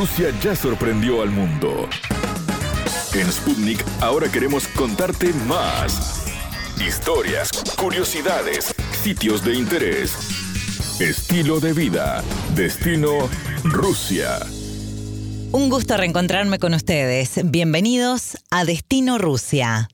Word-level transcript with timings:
Rusia 0.00 0.30
ya 0.42 0.56
sorprendió 0.56 1.20
al 1.20 1.28
mundo. 1.28 1.86
En 3.12 3.30
Sputnik 3.30 3.84
ahora 4.00 4.32
queremos 4.32 4.66
contarte 4.68 5.34
más. 5.46 6.24
Historias, 6.80 7.50
curiosidades, 7.76 8.74
sitios 9.02 9.44
de 9.44 9.56
interés, 9.56 10.14
estilo 11.00 11.60
de 11.60 11.74
vida, 11.74 12.24
destino 12.54 13.28
Rusia. 13.62 14.38
Un 15.52 15.68
gusto 15.68 15.98
reencontrarme 15.98 16.58
con 16.58 16.72
ustedes. 16.72 17.38
Bienvenidos 17.44 18.38
a 18.50 18.64
Destino 18.64 19.18
Rusia. 19.18 19.90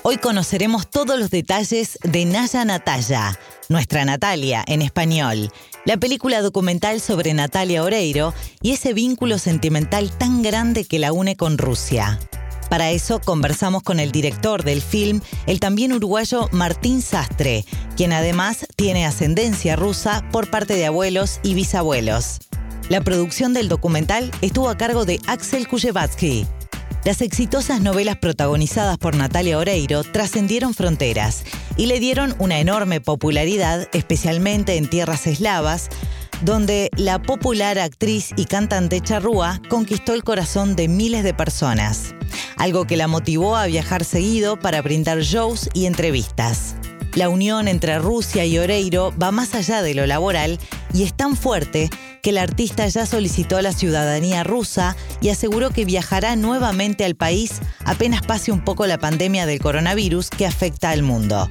Hoy 0.00 0.16
conoceremos 0.16 0.88
todos 0.88 1.18
los 1.18 1.28
detalles 1.28 1.98
de 2.02 2.24
Naya 2.24 2.64
Natalia, 2.64 3.38
nuestra 3.70 4.04
Natalia 4.04 4.62
en 4.66 4.82
español, 4.82 5.50
la 5.86 5.96
película 5.96 6.42
documental 6.42 7.00
sobre 7.00 7.32
Natalia 7.32 7.82
Oreiro 7.82 8.34
y 8.60 8.72
ese 8.72 8.92
vínculo 8.92 9.38
sentimental 9.38 10.10
tan 10.18 10.42
grande 10.42 10.84
que 10.84 10.98
la 10.98 11.12
une 11.14 11.36
con 11.36 11.56
Rusia. 11.56 12.18
Para 12.68 12.90
eso 12.90 13.20
conversamos 13.20 13.82
con 13.82 13.98
el 13.98 14.12
director 14.12 14.64
del 14.64 14.82
film, 14.82 15.20
el 15.46 15.60
también 15.60 15.92
uruguayo 15.92 16.48
Martín 16.52 17.00
Sastre, 17.00 17.64
quien 17.96 18.12
además 18.12 18.66
tiene 18.76 19.06
ascendencia 19.06 19.76
rusa 19.76 20.24
por 20.30 20.50
parte 20.50 20.74
de 20.74 20.86
abuelos 20.86 21.40
y 21.42 21.54
bisabuelos. 21.54 22.40
La 22.88 23.00
producción 23.00 23.54
del 23.54 23.68
documental 23.68 24.32
estuvo 24.40 24.68
a 24.68 24.76
cargo 24.76 25.04
de 25.04 25.20
Axel 25.26 25.68
Kujevatsky. 25.68 26.44
Las 27.02 27.22
exitosas 27.22 27.80
novelas 27.80 28.18
protagonizadas 28.18 28.98
por 28.98 29.16
Natalia 29.16 29.56
Oreiro 29.56 30.04
trascendieron 30.04 30.74
fronteras 30.74 31.44
y 31.78 31.86
le 31.86 31.98
dieron 31.98 32.34
una 32.38 32.58
enorme 32.58 33.00
popularidad, 33.00 33.88
especialmente 33.94 34.76
en 34.76 34.86
tierras 34.86 35.26
eslavas, 35.26 35.88
donde 36.42 36.90
la 36.96 37.22
popular 37.22 37.78
actriz 37.78 38.32
y 38.36 38.44
cantante 38.44 39.00
charrúa 39.00 39.62
conquistó 39.70 40.12
el 40.12 40.24
corazón 40.24 40.76
de 40.76 40.88
miles 40.88 41.24
de 41.24 41.32
personas, 41.32 42.14
algo 42.58 42.86
que 42.86 42.98
la 42.98 43.08
motivó 43.08 43.56
a 43.56 43.64
viajar 43.64 44.04
seguido 44.04 44.58
para 44.58 44.82
brindar 44.82 45.20
shows 45.20 45.70
y 45.72 45.86
entrevistas. 45.86 46.76
La 47.14 47.30
unión 47.30 47.66
entre 47.66 47.98
Rusia 47.98 48.44
y 48.44 48.58
Oreiro 48.58 49.12
va 49.20 49.32
más 49.32 49.54
allá 49.54 49.82
de 49.82 49.94
lo 49.94 50.06
laboral 50.06 50.58
y 50.92 51.02
es 51.02 51.14
tan 51.14 51.34
fuerte 51.34 51.88
que 52.22 52.30
el 52.30 52.38
artista 52.38 52.86
ya 52.88 53.06
solicitó 53.06 53.60
la 53.60 53.72
ciudadanía 53.72 54.44
rusa 54.44 54.96
y 55.20 55.30
aseguró 55.30 55.70
que 55.70 55.84
viajará 55.84 56.36
nuevamente 56.36 57.04
al 57.04 57.14
país 57.14 57.60
apenas 57.84 58.22
pase 58.22 58.52
un 58.52 58.64
poco 58.64 58.86
la 58.86 58.98
pandemia 58.98 59.46
del 59.46 59.60
coronavirus 59.60 60.30
que 60.30 60.46
afecta 60.46 60.90
al 60.90 61.02
mundo. 61.02 61.48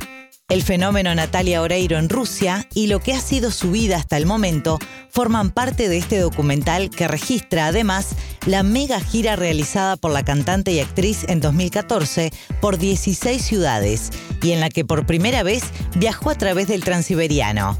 El 0.50 0.64
fenómeno 0.64 1.14
Natalia 1.14 1.62
Oreiro 1.62 2.00
en 2.00 2.09
Rusia 2.09 2.67
y 2.73 2.88
lo 2.88 3.00
que 3.00 3.14
ha 3.14 3.22
sido 3.22 3.52
su 3.52 3.70
vida 3.70 3.97
hasta 3.97 4.17
el 4.17 4.25
momento 4.25 4.80
forman 5.12 5.52
parte 5.52 5.88
de 5.90 5.97
este 5.97 6.17
documental 6.17 6.90
que 6.90 7.08
registra 7.08 7.67
además 7.67 8.16
la 8.47 8.64
mega 8.64 9.00
gira 9.00 9.36
realizada 9.36 9.95
por 9.95 10.12
la 10.12 10.25
cantante 10.25 10.72
y 10.72 10.80
actriz 10.80 11.23
en 11.28 11.40
2014 11.40 12.31
por 12.62 12.80
16 12.80 13.40
ciudades 13.40 14.09
y 14.42 14.53
en 14.53 14.59
la 14.59 14.70
que 14.70 14.86
por 14.86 15.06
primera 15.06 15.44
vez 15.44 15.66
viajó 15.95 16.31
a 16.31 16.36
través 16.36 16.67
del 16.67 16.84
Transiberiano. 16.84 17.78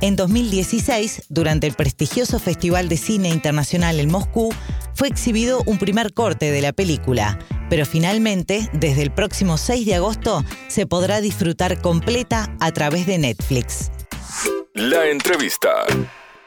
En 0.00 0.14
2016, 0.14 1.24
durante 1.28 1.66
el 1.66 1.74
prestigioso 1.74 2.38
Festival 2.38 2.88
de 2.88 2.96
Cine 2.96 3.30
Internacional 3.30 3.98
en 3.98 4.10
Moscú, 4.10 4.54
fue 4.94 5.08
exhibido 5.08 5.64
un 5.66 5.78
primer 5.78 6.14
corte 6.14 6.52
de 6.52 6.62
la 6.62 6.72
película, 6.72 7.36
pero 7.68 7.84
finalmente, 7.84 8.70
desde 8.72 9.02
el 9.02 9.10
próximo 9.10 9.58
6 9.58 9.86
de 9.86 9.96
agosto, 9.96 10.44
se 10.68 10.86
podrá 10.86 11.20
disfrutar 11.20 11.82
completa 11.82 12.54
a 12.60 12.70
través 12.70 13.06
de 13.06 13.18
Netflix. 13.18 13.90
La 14.74 15.08
entrevista. 15.08 15.68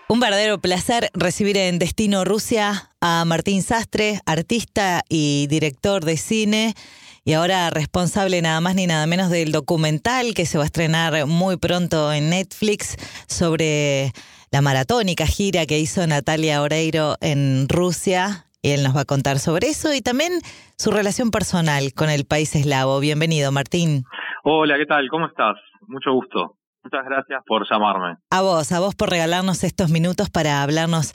Un 0.07 0.21
verdadero 0.21 0.61
placer 0.61 1.09
recibir 1.13 1.57
en 1.57 1.77
Destino 1.77 2.23
Rusia 2.23 2.89
a 3.01 3.25
Martín 3.25 3.63
Sastre, 3.63 4.21
artista 4.25 5.03
y 5.09 5.47
director 5.47 6.05
de 6.05 6.15
cine 6.15 6.75
y 7.23 7.33
ahora 7.33 7.69
responsable 7.69 8.41
nada 8.41 8.61
más 8.61 8.75
ni 8.75 8.87
nada 8.87 9.05
menos 9.05 9.29
del 9.29 9.51
documental 9.51 10.33
que 10.33 10.45
se 10.45 10.57
va 10.57 10.63
a 10.63 10.65
estrenar 10.65 11.27
muy 11.27 11.57
pronto 11.57 12.11
en 12.11 12.29
Netflix 12.31 12.97
sobre 13.27 14.11
la 14.51 14.61
maratónica 14.61 15.25
gira 15.25 15.65
que 15.65 15.79
hizo 15.79 16.05
Natalia 16.07 16.61
Oreiro 16.61 17.15
en 17.21 17.67
Rusia. 17.69 18.45
Y 18.63 18.71
él 18.71 18.83
nos 18.83 18.95
va 18.95 19.01
a 19.01 19.05
contar 19.05 19.39
sobre 19.39 19.67
eso 19.69 19.93
y 19.93 20.01
también 20.01 20.33
su 20.77 20.91
relación 20.91 21.31
personal 21.31 21.93
con 21.95 22.09
el 22.09 22.25
país 22.25 22.55
eslavo. 22.55 22.99
Bienvenido, 22.99 23.51
Martín. 23.51 24.03
Hola, 24.43 24.77
¿qué 24.77 24.85
tal? 24.85 25.07
¿Cómo 25.09 25.25
estás? 25.25 25.57
Mucho 25.87 26.13
gusto. 26.13 26.57
Muchas 26.83 27.05
gracias 27.05 27.43
por 27.45 27.69
llamarme. 27.69 28.17
A 28.31 28.41
vos, 28.41 28.71
a 28.71 28.79
vos 28.79 28.95
por 28.95 29.09
regalarnos 29.09 29.63
estos 29.63 29.91
minutos 29.91 30.31
para 30.31 30.63
hablarnos 30.63 31.13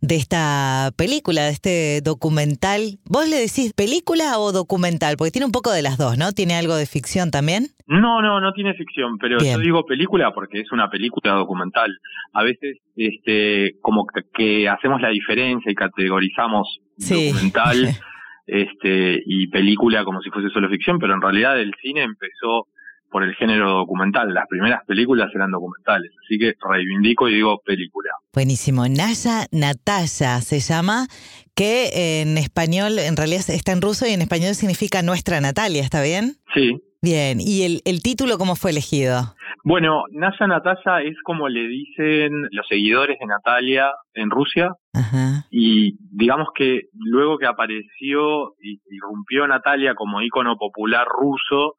de 0.00 0.16
esta 0.16 0.90
película, 0.96 1.42
de 1.44 1.50
este 1.50 2.00
documental. 2.02 2.98
¿Vos 3.04 3.28
le 3.28 3.36
decís 3.36 3.72
película 3.74 4.38
o 4.38 4.50
documental? 4.50 5.16
Porque 5.16 5.30
tiene 5.30 5.46
un 5.46 5.52
poco 5.52 5.70
de 5.70 5.82
las 5.82 5.98
dos, 5.98 6.18
¿no? 6.18 6.32
¿Tiene 6.32 6.56
algo 6.56 6.74
de 6.74 6.86
ficción 6.86 7.30
también? 7.30 7.68
No, 7.86 8.22
no, 8.22 8.40
no 8.40 8.52
tiene 8.52 8.74
ficción, 8.74 9.18
pero 9.18 9.38
yo 9.38 9.58
digo 9.58 9.84
película 9.84 10.32
porque 10.32 10.60
es 10.60 10.72
una 10.72 10.90
película 10.90 11.34
documental. 11.34 11.96
A 12.32 12.42
veces, 12.42 12.78
este, 12.96 13.76
como 13.82 14.06
que, 14.34 14.68
hacemos 14.68 15.00
la 15.00 15.10
diferencia 15.10 15.70
y 15.70 15.74
categorizamos 15.74 16.80
documental 16.96 17.88
este, 18.46 19.22
y 19.26 19.46
película 19.46 20.04
como 20.04 20.20
si 20.22 20.30
fuese 20.30 20.48
solo 20.50 20.68
ficción, 20.68 20.98
pero 20.98 21.14
en 21.14 21.22
realidad 21.22 21.60
el 21.60 21.72
cine 21.80 22.02
empezó 22.02 22.66
por 23.14 23.22
el 23.22 23.32
género 23.36 23.70
documental. 23.70 24.34
Las 24.34 24.48
primeras 24.48 24.84
películas 24.86 25.30
eran 25.32 25.52
documentales, 25.52 26.10
así 26.24 26.36
que 26.36 26.54
reivindico 26.68 27.28
y 27.28 27.34
digo 27.34 27.60
película. 27.64 28.10
Buenísimo. 28.32 28.88
Naya 28.88 29.46
Natalia 29.52 30.40
se 30.40 30.58
llama, 30.58 31.06
que 31.54 32.22
en 32.22 32.36
español, 32.38 32.98
en 32.98 33.16
realidad 33.16 33.42
está 33.50 33.70
en 33.70 33.82
ruso 33.82 34.04
y 34.08 34.14
en 34.14 34.22
español 34.22 34.56
significa 34.56 35.02
nuestra 35.02 35.40
Natalia, 35.40 35.82
¿está 35.82 36.02
bien? 36.02 36.38
Sí. 36.56 36.82
Bien, 37.02 37.38
¿y 37.40 37.62
el, 37.62 37.82
el 37.84 38.02
título 38.02 38.36
cómo 38.36 38.56
fue 38.56 38.72
elegido? 38.72 39.36
Bueno, 39.62 40.02
Naya 40.10 40.48
Natalia 40.48 41.08
es 41.08 41.16
como 41.22 41.48
le 41.48 41.68
dicen 41.68 42.48
los 42.50 42.66
seguidores 42.66 43.16
de 43.20 43.26
Natalia 43.26 43.92
en 44.14 44.28
Rusia. 44.28 44.72
Ajá. 44.92 45.46
Y 45.52 45.98
digamos 46.10 46.48
que 46.52 46.88
luego 46.94 47.38
que 47.38 47.46
apareció 47.46 48.56
y 48.60 48.80
irrumpió 48.90 49.46
Natalia 49.46 49.94
como 49.94 50.20
ícono 50.20 50.56
popular 50.56 51.06
ruso, 51.06 51.76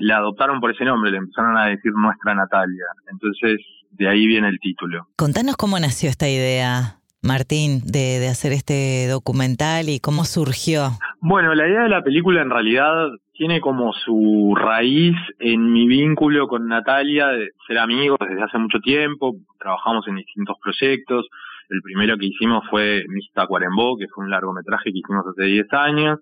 la 0.00 0.16
adoptaron 0.16 0.60
por 0.60 0.72
ese 0.72 0.84
nombre, 0.84 1.10
le 1.10 1.18
empezaron 1.18 1.56
a 1.56 1.66
decir 1.66 1.92
nuestra 1.94 2.34
Natalia. 2.34 2.84
Entonces, 3.10 3.60
de 3.92 4.08
ahí 4.08 4.26
viene 4.26 4.48
el 4.48 4.58
título. 4.58 5.06
Contanos 5.16 5.56
cómo 5.56 5.78
nació 5.78 6.08
esta 6.10 6.28
idea. 6.28 6.96
Martín, 7.22 7.82
de, 7.84 8.18
de 8.18 8.28
hacer 8.28 8.52
este 8.52 9.06
documental 9.06 9.90
y 9.90 10.00
cómo 10.00 10.24
surgió? 10.24 10.92
Bueno, 11.20 11.54
la 11.54 11.68
idea 11.68 11.82
de 11.82 11.90
la 11.90 12.02
película 12.02 12.40
en 12.40 12.48
realidad 12.48 13.10
tiene 13.40 13.62
como 13.62 13.92
su 13.92 14.54
raíz 14.54 15.16
en 15.38 15.72
mi 15.72 15.86
vínculo 15.86 16.46
con 16.46 16.68
Natalia, 16.68 17.28
de 17.28 17.52
ser 17.66 17.78
amigos 17.78 18.18
desde 18.20 18.42
hace 18.42 18.58
mucho 18.58 18.80
tiempo, 18.80 19.34
trabajamos 19.58 20.06
en 20.08 20.16
distintos 20.16 20.58
proyectos. 20.62 21.26
El 21.70 21.80
primero 21.80 22.18
que 22.18 22.26
hicimos 22.26 22.64
fue 22.68 23.04
Mista 23.08 23.46
Cuarembó, 23.46 23.96
que 23.96 24.08
fue 24.08 24.24
un 24.24 24.30
largometraje 24.30 24.92
que 24.92 24.98
hicimos 24.98 25.24
hace 25.26 25.44
10 25.44 25.72
años. 25.72 26.18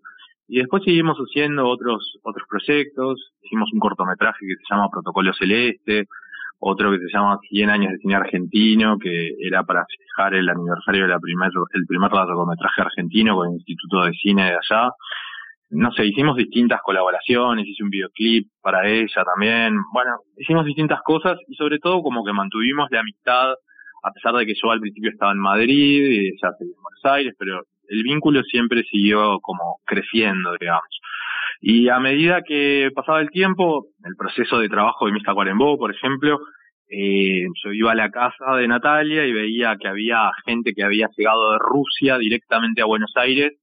Y 0.49 0.59
después 0.59 0.83
seguimos 0.83 1.19
haciendo 1.19 1.69
otros, 1.69 2.19
otros 2.23 2.47
proyectos. 2.49 3.33
Hicimos 3.43 3.71
un 3.73 3.81
cortometraje 3.81 4.47
que 4.47 4.57
se 4.57 4.75
llama 4.75 4.89
Protocolo 4.91 5.33
Celeste, 5.35 6.07
otro 6.59 6.91
que 6.91 6.99
se 6.99 7.13
llama 7.13 7.39
100 7.51 7.71
años 7.71 7.93
de 7.93 7.99
cine 7.99 8.15
argentino, 8.15 8.99
que 8.99 9.35
era 9.41 9.63
para 9.63 9.85
fijar 9.87 10.35
el 10.35 10.49
aniversario 10.49 11.07
del 11.07 11.21
primer, 11.21 11.51
el 11.75 11.87
primer 11.87 12.11
largometraje 12.11 12.81
argentino 12.81 13.37
con 13.37 13.49
el 13.49 13.55
Instituto 13.57 14.05
de 14.05 14.13
Cine 14.13 14.45
de 14.45 14.57
allá. 14.57 14.91
No 15.71 15.93
sé, 15.93 16.07
hicimos 16.07 16.35
distintas 16.35 16.81
colaboraciones, 16.81 17.67
hice 17.67 17.83
un 17.83 17.91
videoclip 17.91 18.49
para 18.63 18.89
ella 18.89 19.25
también. 19.25 19.77
Bueno, 19.93 20.17
hicimos 20.39 20.65
distintas 20.65 21.03
cosas 21.03 21.39
y 21.47 21.55
sobre 21.57 21.79
todo 21.79 22.03
como 22.03 22.25
que 22.25 22.33
mantuvimos 22.33 22.89
la 22.91 23.01
amistad, 23.01 23.51
a 24.03 24.13
pesar 24.13 24.35
de 24.35 24.47
que 24.47 24.55
yo 24.55 24.71
al 24.71 24.81
principio 24.81 25.11
estaba 25.11 25.33
en 25.33 25.39
Madrid 25.41 26.07
y 26.07 26.29
ella 26.29 26.53
seguía 26.59 26.75
en 26.75 26.83
Buenos 26.83 27.05
Aires, 27.05 27.35
pero 27.39 27.65
el 27.89 28.03
vínculo 28.03 28.43
siempre 28.45 28.85
siguió 28.85 29.41
como 29.41 29.81
creciendo, 29.85 30.55
digamos. 30.61 30.89
Y 31.61 31.89
a 31.89 31.99
medida 31.99 32.43
que 32.43 32.91
pasaba 32.95 33.21
el 33.21 33.31
tiempo, 33.31 33.87
el 34.05 34.15
proceso 34.17 34.61
de 34.61 34.69
trabajo 34.69 35.07
de 35.07 35.13
Mista 35.13 35.35
Cuarembó, 35.35 35.77
por 35.77 35.93
ejemplo, 35.93 36.39
eh, 36.89 37.47
yo 37.65 37.73
iba 37.73 37.93
a 37.93 37.97
la 37.97 38.11
casa 38.11 38.57
de 38.57 38.69
Natalia 38.69 39.27
y 39.27 39.33
veía 39.33 39.77
que 39.77 39.89
había 39.89 40.31
gente 40.47 40.73
que 40.75 40.85
había 40.85 41.09
llegado 41.17 41.53
de 41.53 41.59
Rusia 41.59 42.17
directamente 42.19 42.81
a 42.81 42.87
Buenos 42.87 43.13
Aires 43.17 43.55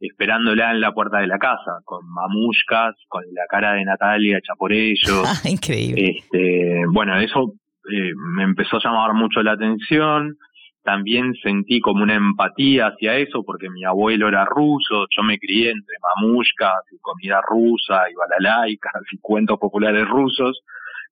esperándola 0.00 0.70
en 0.70 0.80
la 0.80 0.92
puerta 0.92 1.18
de 1.18 1.26
la 1.26 1.38
casa, 1.38 1.80
con 1.84 2.00
mamushkas, 2.08 2.96
con 3.06 3.22
la 3.34 3.42
cara 3.48 3.74
de 3.74 3.84
Natalia 3.84 4.38
hecha 4.38 4.54
por 4.56 4.72
ellos. 4.72 5.24
Increíble. 5.44 6.16
Este, 6.18 6.84
bueno, 6.90 7.18
eso 7.18 7.52
eh, 7.92 8.12
me 8.34 8.44
empezó 8.44 8.76
a 8.76 8.80
llamar 8.82 9.12
mucho 9.12 9.42
la 9.42 9.52
atención 9.52 10.36
también 10.82 11.34
sentí 11.42 11.80
como 11.80 12.02
una 12.02 12.14
empatía 12.14 12.88
hacia 12.88 13.16
eso 13.16 13.42
porque 13.44 13.68
mi 13.68 13.84
abuelo 13.84 14.28
era 14.28 14.44
ruso, 14.44 15.06
yo 15.14 15.22
me 15.22 15.38
crié 15.38 15.70
entre 15.70 15.96
mamushkas 16.02 16.84
y 16.92 16.98
comida 17.00 17.40
rusa 17.46 18.10
y 18.10 18.14
balalaikas 18.14 18.92
y 19.12 19.18
cuentos 19.18 19.58
populares 19.58 20.08
rusos, 20.08 20.60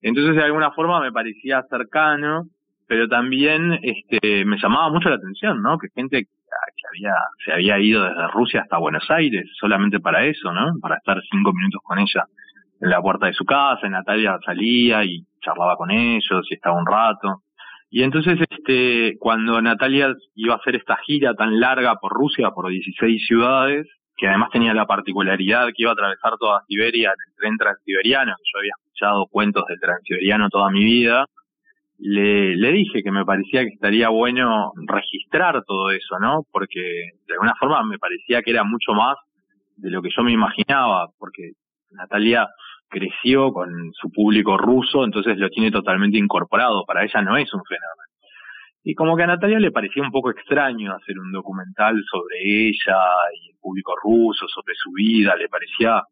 entonces 0.02 0.36
de 0.36 0.44
alguna 0.44 0.70
forma 0.72 1.00
me 1.00 1.12
parecía 1.12 1.64
cercano, 1.68 2.46
pero 2.86 3.08
también 3.08 3.78
este 3.82 4.44
me 4.44 4.58
llamaba 4.58 4.90
mucho 4.90 5.10
la 5.10 5.16
atención, 5.16 5.62
¿no? 5.62 5.78
Que 5.78 5.88
gente 5.94 6.26
había, 6.90 7.14
se 7.44 7.52
había 7.52 7.78
ido 7.78 8.02
desde 8.04 8.28
Rusia 8.28 8.62
hasta 8.62 8.78
Buenos 8.78 9.04
Aires 9.10 9.46
solamente 9.58 10.00
para 10.00 10.24
eso, 10.24 10.52
¿no? 10.52 10.72
Para 10.80 10.96
estar 10.96 11.20
cinco 11.30 11.52
minutos 11.52 11.80
con 11.84 11.98
ella 11.98 12.24
en 12.80 12.90
la 12.90 13.02
puerta 13.02 13.26
de 13.26 13.32
su 13.32 13.44
casa, 13.44 13.86
y 13.86 13.90
Natalia 13.90 14.38
salía 14.44 15.04
y 15.04 15.24
charlaba 15.40 15.76
con 15.76 15.90
ellos 15.90 16.46
y 16.50 16.54
estaba 16.54 16.78
un 16.78 16.86
rato. 16.86 17.42
Y 17.90 18.02
entonces, 18.02 18.38
este, 18.50 19.16
cuando 19.18 19.60
Natalia 19.62 20.14
iba 20.34 20.54
a 20.54 20.58
hacer 20.58 20.76
esta 20.76 20.96
gira 21.06 21.34
tan 21.34 21.58
larga 21.58 21.96
por 21.96 22.12
Rusia, 22.12 22.50
por 22.50 22.68
16 22.68 23.26
ciudades, 23.26 23.86
que 24.16 24.28
además 24.28 24.50
tenía 24.50 24.74
la 24.74 24.86
particularidad 24.86 25.68
que 25.68 25.82
iba 25.82 25.90
a 25.90 25.94
atravesar 25.94 26.36
toda 26.38 26.64
Siberia 26.66 27.10
en 27.10 27.30
el 27.30 27.36
tren 27.36 27.56
transiberiano, 27.56 28.34
que 28.36 28.50
yo 28.52 28.58
había 28.58 28.72
escuchado 28.78 29.26
cuentos 29.30 29.64
del 29.68 29.80
transiberiano 29.80 30.50
toda 30.50 30.70
mi 30.70 30.84
vida, 30.84 31.26
le, 31.98 32.56
le 32.56 32.72
dije 32.72 33.02
que 33.02 33.10
me 33.10 33.24
parecía 33.24 33.62
que 33.62 33.74
estaría 33.74 34.08
bueno 34.08 34.72
registrar 34.86 35.62
todo 35.64 35.90
eso, 35.90 36.18
¿no? 36.20 36.42
Porque 36.50 37.10
de 37.26 37.34
alguna 37.34 37.54
forma 37.58 37.82
me 37.84 37.98
parecía 37.98 38.42
que 38.42 38.50
era 38.50 38.64
mucho 38.64 38.92
más 38.92 39.16
de 39.76 39.90
lo 39.90 40.02
que 40.02 40.10
yo 40.14 40.22
me 40.22 40.32
imaginaba, 40.32 41.08
porque 41.18 41.52
Natalia 41.90 42.48
creció 42.88 43.52
con 43.52 43.92
su 43.92 44.10
público 44.10 44.56
ruso, 44.56 45.04
entonces 45.04 45.38
lo 45.38 45.48
tiene 45.50 45.70
totalmente 45.70 46.18
incorporado, 46.18 46.84
para 46.86 47.04
ella 47.04 47.22
no 47.22 47.36
es 47.36 47.52
un 47.52 47.62
fenómeno. 47.64 48.08
Y 48.84 48.94
como 48.94 49.16
que 49.16 49.24
a 49.24 49.26
Natalia 49.26 49.58
le 49.58 49.70
parecía 49.70 50.02
un 50.02 50.10
poco 50.10 50.30
extraño 50.30 50.94
hacer 50.94 51.18
un 51.18 51.30
documental 51.30 52.02
sobre 52.10 52.68
ella 52.68 52.96
y 53.42 53.50
el 53.50 53.56
público 53.60 53.94
ruso, 54.02 54.46
sobre 54.48 54.74
su 54.74 54.92
vida, 54.92 55.36
le 55.36 55.48
parecía, 55.48 56.02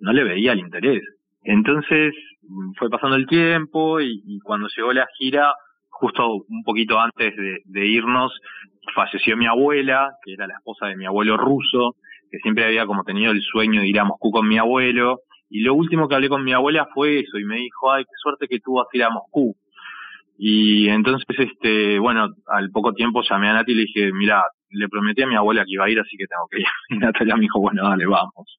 no 0.00 0.12
le 0.12 0.24
veía 0.24 0.52
el 0.52 0.60
interés. 0.60 1.02
Entonces 1.44 2.14
fue 2.78 2.88
pasando 2.88 3.16
el 3.16 3.26
tiempo 3.26 4.00
y, 4.00 4.38
cuando 4.42 4.68
llegó 4.74 4.92
la 4.92 5.06
gira, 5.18 5.52
justo 5.88 6.44
un 6.48 6.62
poquito 6.64 6.98
antes 6.98 7.34
de, 7.36 7.86
irnos, 7.86 8.32
falleció 8.94 9.36
mi 9.36 9.46
abuela, 9.46 10.12
que 10.24 10.32
era 10.34 10.46
la 10.46 10.54
esposa 10.54 10.86
de 10.86 10.96
mi 10.96 11.06
abuelo 11.06 11.36
ruso, 11.36 11.96
que 12.30 12.38
siempre 12.38 12.64
había 12.64 12.86
como 12.86 13.04
tenido 13.04 13.32
el 13.32 13.42
sueño 13.42 13.80
de 13.80 13.88
ir 13.88 14.00
a 14.00 14.04
Moscú 14.04 14.30
con 14.30 14.48
mi 14.48 14.58
abuelo. 14.58 15.20
Y 15.52 15.60
lo 15.60 15.74
último 15.74 16.08
que 16.08 16.14
hablé 16.14 16.30
con 16.30 16.42
mi 16.42 16.54
abuela 16.54 16.88
fue 16.94 17.20
eso, 17.20 17.38
y 17.38 17.44
me 17.44 17.56
dijo, 17.56 17.92
ay, 17.92 18.04
qué 18.04 18.14
suerte 18.22 18.48
que 18.48 18.58
tú 18.58 18.76
vas 18.76 18.86
a 18.90 18.96
ir 18.96 19.04
a 19.04 19.10
Moscú. 19.10 19.54
Y 20.38 20.88
entonces, 20.88 21.26
este, 21.38 21.98
bueno, 21.98 22.28
al 22.46 22.70
poco 22.70 22.94
tiempo 22.94 23.20
llamé 23.22 23.50
a 23.50 23.52
Nati 23.52 23.72
y 23.72 23.74
le 23.74 23.82
dije, 23.82 24.12
mira, 24.14 24.42
le 24.70 24.88
prometí 24.88 25.20
a 25.20 25.26
mi 25.26 25.36
abuela 25.36 25.64
que 25.66 25.72
iba 25.72 25.84
a 25.84 25.90
ir, 25.90 26.00
así 26.00 26.16
que 26.16 26.26
tengo 26.26 26.48
que 26.50 26.60
ir. 26.60 26.66
Y 26.88 26.98
Natalia 26.98 27.36
me 27.36 27.42
dijo, 27.42 27.60
bueno, 27.60 27.86
dale, 27.86 28.06
vamos. 28.06 28.58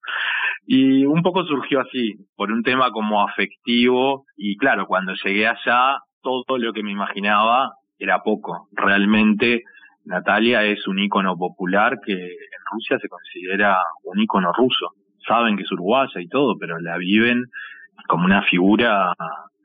Y 0.67 1.03
un 1.05 1.23
poco 1.23 1.43
surgió 1.45 1.81
así, 1.81 2.13
por 2.35 2.51
un 2.51 2.61
tema 2.61 2.91
como 2.91 3.27
afectivo, 3.27 4.25
y 4.37 4.55
claro, 4.57 4.85
cuando 4.85 5.13
llegué 5.25 5.47
allá, 5.47 5.97
todo 6.21 6.59
lo 6.59 6.73
que 6.73 6.83
me 6.83 6.91
imaginaba 6.91 7.73
era 7.97 8.21
poco. 8.21 8.67
Realmente 8.71 9.63
Natalia 10.05 10.63
es 10.63 10.87
un 10.87 10.99
ícono 10.99 11.35
popular 11.37 11.97
que 12.05 12.13
en 12.13 12.61
Rusia 12.71 12.99
se 12.99 13.09
considera 13.09 13.79
un 14.03 14.21
ícono 14.21 14.53
ruso. 14.53 14.91
Saben 15.27 15.57
que 15.57 15.63
es 15.63 15.71
uruguaya 15.71 16.19
y 16.19 16.27
todo, 16.27 16.57
pero 16.59 16.79
la 16.79 16.97
viven 16.97 17.45
como 18.07 18.25
una 18.25 18.43
figura 18.43 19.13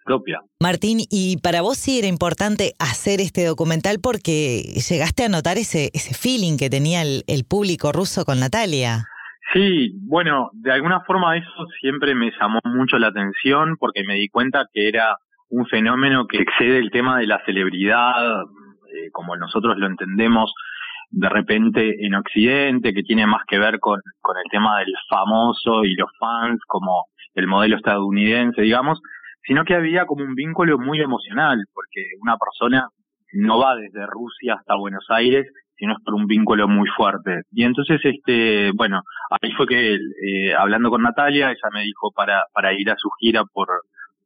propia. 0.04 0.40
Martín, 0.60 1.00
y 1.10 1.36
para 1.38 1.60
vos 1.60 1.76
sí 1.76 1.98
era 1.98 2.08
importante 2.08 2.72
hacer 2.78 3.20
este 3.20 3.44
documental 3.44 3.98
porque 4.02 4.62
llegaste 4.88 5.24
a 5.24 5.28
notar 5.28 5.58
ese, 5.58 5.90
ese 5.92 6.14
feeling 6.14 6.56
que 6.56 6.70
tenía 6.70 7.02
el, 7.02 7.24
el 7.26 7.44
público 7.44 7.92
ruso 7.92 8.24
con 8.24 8.40
Natalia. 8.40 9.04
Sí, 9.52 9.92
bueno, 10.02 10.50
de 10.52 10.72
alguna 10.72 11.00
forma 11.06 11.36
eso 11.36 11.66
siempre 11.80 12.14
me 12.14 12.30
llamó 12.38 12.60
mucho 12.64 12.98
la 12.98 13.08
atención 13.08 13.76
porque 13.78 14.04
me 14.04 14.14
di 14.14 14.28
cuenta 14.28 14.66
que 14.72 14.88
era 14.88 15.16
un 15.48 15.66
fenómeno 15.66 16.26
que 16.26 16.42
excede 16.42 16.78
el 16.78 16.90
tema 16.90 17.18
de 17.18 17.26
la 17.26 17.42
celebridad, 17.46 18.42
eh, 18.42 19.10
como 19.12 19.36
nosotros 19.36 19.76
lo 19.78 19.86
entendemos 19.86 20.52
de 21.10 21.28
repente 21.28 22.04
en 22.04 22.14
Occidente, 22.14 22.92
que 22.92 23.02
tiene 23.02 23.26
más 23.26 23.42
que 23.46 23.58
ver 23.58 23.80
con, 23.80 24.00
con 24.28 24.36
el 24.36 24.50
tema 24.50 24.80
del 24.80 24.92
famoso 25.08 25.84
y 25.84 25.94
los 25.94 26.10
fans, 26.18 26.60
como 26.66 27.06
el 27.34 27.46
modelo 27.46 27.76
estadounidense, 27.76 28.60
digamos, 28.60 29.00
sino 29.42 29.64
que 29.64 29.74
había 29.74 30.04
como 30.04 30.22
un 30.22 30.34
vínculo 30.34 30.78
muy 30.78 31.00
emocional, 31.00 31.64
porque 31.72 32.04
una 32.20 32.36
persona 32.36 32.88
no 33.32 33.58
va 33.58 33.74
desde 33.74 34.04
Rusia 34.04 34.56
hasta 34.58 34.74
Buenos 34.74 35.06
Aires, 35.08 35.46
sino 35.76 35.94
es 35.94 36.04
por 36.04 36.12
un 36.12 36.26
vínculo 36.26 36.68
muy 36.68 36.86
fuerte. 36.94 37.40
Y 37.52 37.64
entonces, 37.64 38.02
este, 38.04 38.70
bueno, 38.74 39.00
ahí 39.30 39.50
fue 39.52 39.66
que 39.66 39.94
eh, 39.94 40.54
hablando 40.54 40.90
con 40.90 41.00
Natalia, 41.00 41.50
ella 41.50 41.70
me 41.72 41.84
dijo 41.84 42.12
para, 42.14 42.44
para 42.52 42.74
ir 42.74 42.90
a 42.90 42.96
su 42.98 43.08
gira 43.18 43.44
por, 43.50 43.68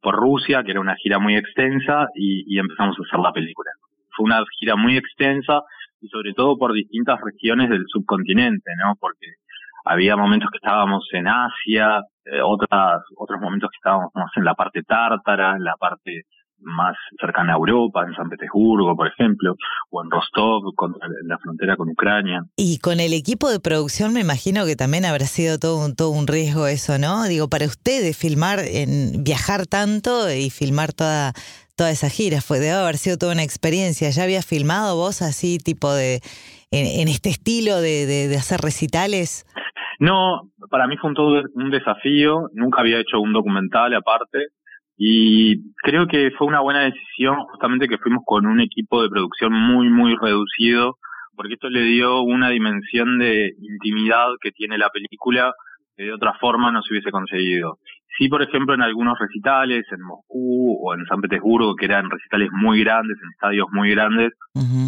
por 0.01 0.15
Rusia, 0.15 0.63
que 0.63 0.71
era 0.71 0.81
una 0.81 0.97
gira 0.97 1.17
muy 1.17 1.37
extensa, 1.37 2.07
y, 2.13 2.43
y 2.53 2.59
empezamos 2.59 2.97
a 2.99 3.03
hacer 3.07 3.19
la 3.21 3.31
película. 3.31 3.71
Fue 4.17 4.25
una 4.25 4.43
gira 4.59 4.75
muy 4.75 4.97
extensa 4.97 5.61
y 6.01 6.09
sobre 6.09 6.33
todo 6.33 6.57
por 6.57 6.73
distintas 6.73 7.21
regiones 7.21 7.69
del 7.69 7.85
subcontinente, 7.87 8.71
¿no? 8.83 8.95
Porque 8.99 9.27
había 9.83 10.15
momentos 10.15 10.49
que 10.51 10.57
estábamos 10.57 11.07
en 11.11 11.27
Asia, 11.27 12.01
eh, 12.25 12.41
otras, 12.41 13.01
otros 13.17 13.41
momentos 13.41 13.69
que 13.71 13.77
estábamos 13.77 14.11
en 14.35 14.45
la 14.45 14.53
parte 14.53 14.81
tártara, 14.83 15.55
en 15.55 15.63
la 15.63 15.75
parte 15.77 16.23
más 16.63 16.95
cercana 17.19 17.53
a 17.53 17.57
Europa, 17.57 18.05
en 18.07 18.15
San 18.15 18.29
Petersburgo, 18.29 18.95
por 18.95 19.07
ejemplo, 19.07 19.55
o 19.89 20.03
en 20.03 20.09
Rostov, 20.09 20.73
con, 20.75 20.93
en 20.93 21.27
la 21.27 21.37
frontera 21.37 21.75
con 21.75 21.89
Ucrania. 21.89 22.45
Y 22.55 22.79
con 22.79 22.99
el 22.99 23.13
equipo 23.13 23.49
de 23.49 23.59
producción 23.59 24.13
me 24.13 24.21
imagino 24.21 24.65
que 24.65 24.75
también 24.75 25.05
habrá 25.05 25.25
sido 25.25 25.59
todo 25.59 25.83
un, 25.83 25.95
todo 25.95 26.09
un 26.11 26.27
riesgo 26.27 26.67
eso, 26.67 26.97
¿no? 26.97 27.23
Digo, 27.25 27.49
para 27.49 27.65
ustedes 27.65 28.17
filmar, 28.17 28.59
en 28.59 29.23
viajar 29.23 29.67
tanto 29.67 30.31
y 30.31 30.49
filmar 30.49 30.93
toda, 30.93 31.33
toda 31.75 31.91
esa 31.91 32.09
gira, 32.09 32.41
fue, 32.41 32.59
debe 32.59 32.73
haber 32.73 32.97
sido 32.97 33.17
toda 33.17 33.33
una 33.33 33.43
experiencia. 33.43 34.09
¿Ya 34.09 34.23
habías 34.23 34.45
filmado 34.45 34.95
vos 34.95 35.21
así, 35.21 35.57
tipo 35.57 35.93
de, 35.93 36.21
en, 36.71 37.07
este 37.07 37.29
estilo 37.29 37.81
de, 37.81 38.05
de 38.05 38.37
hacer 38.37 38.61
recitales? 38.61 39.45
No, 39.99 40.49
para 40.69 40.87
mí 40.87 40.97
fue 40.97 41.09
un 41.09 41.15
todo 41.15 41.43
un 41.53 41.69
desafío, 41.69 42.49
nunca 42.53 42.81
había 42.81 42.99
hecho 42.99 43.19
un 43.19 43.33
documental 43.33 43.93
aparte 43.93 44.47
y 44.97 45.71
creo 45.83 46.07
que 46.07 46.31
fue 46.37 46.47
una 46.47 46.59
buena 46.59 46.81
decisión 46.81 47.37
justamente 47.51 47.87
que 47.87 47.97
fuimos 47.97 48.23
con 48.25 48.45
un 48.45 48.59
equipo 48.59 49.01
de 49.01 49.09
producción 49.09 49.51
muy, 49.53 49.89
muy 49.89 50.15
reducido, 50.15 50.97
porque 51.35 51.53
esto 51.55 51.69
le 51.69 51.81
dio 51.81 52.21
una 52.21 52.49
dimensión 52.49 53.17
de 53.17 53.53
intimidad 53.59 54.27
que 54.39 54.51
tiene 54.51 54.77
la 54.77 54.89
película 54.89 55.53
que 55.95 56.03
de 56.03 56.13
otra 56.13 56.33
forma 56.39 56.71
no 56.71 56.81
se 56.81 56.93
hubiese 56.93 57.11
conseguido. 57.11 57.79
Sí, 58.17 58.29
por 58.29 58.43
ejemplo, 58.43 58.75
en 58.75 58.81
algunos 58.81 59.17
recitales, 59.19 59.85
en 59.91 60.01
Moscú 60.01 60.77
o 60.81 60.93
en 60.93 61.05
San 61.05 61.21
Petersburgo, 61.21 61.75
que 61.75 61.85
eran 61.85 62.09
recitales 62.09 62.49
muy 62.51 62.83
grandes, 62.83 63.17
en 63.21 63.29
estadios 63.31 63.67
muy 63.71 63.89
grandes, 63.89 64.31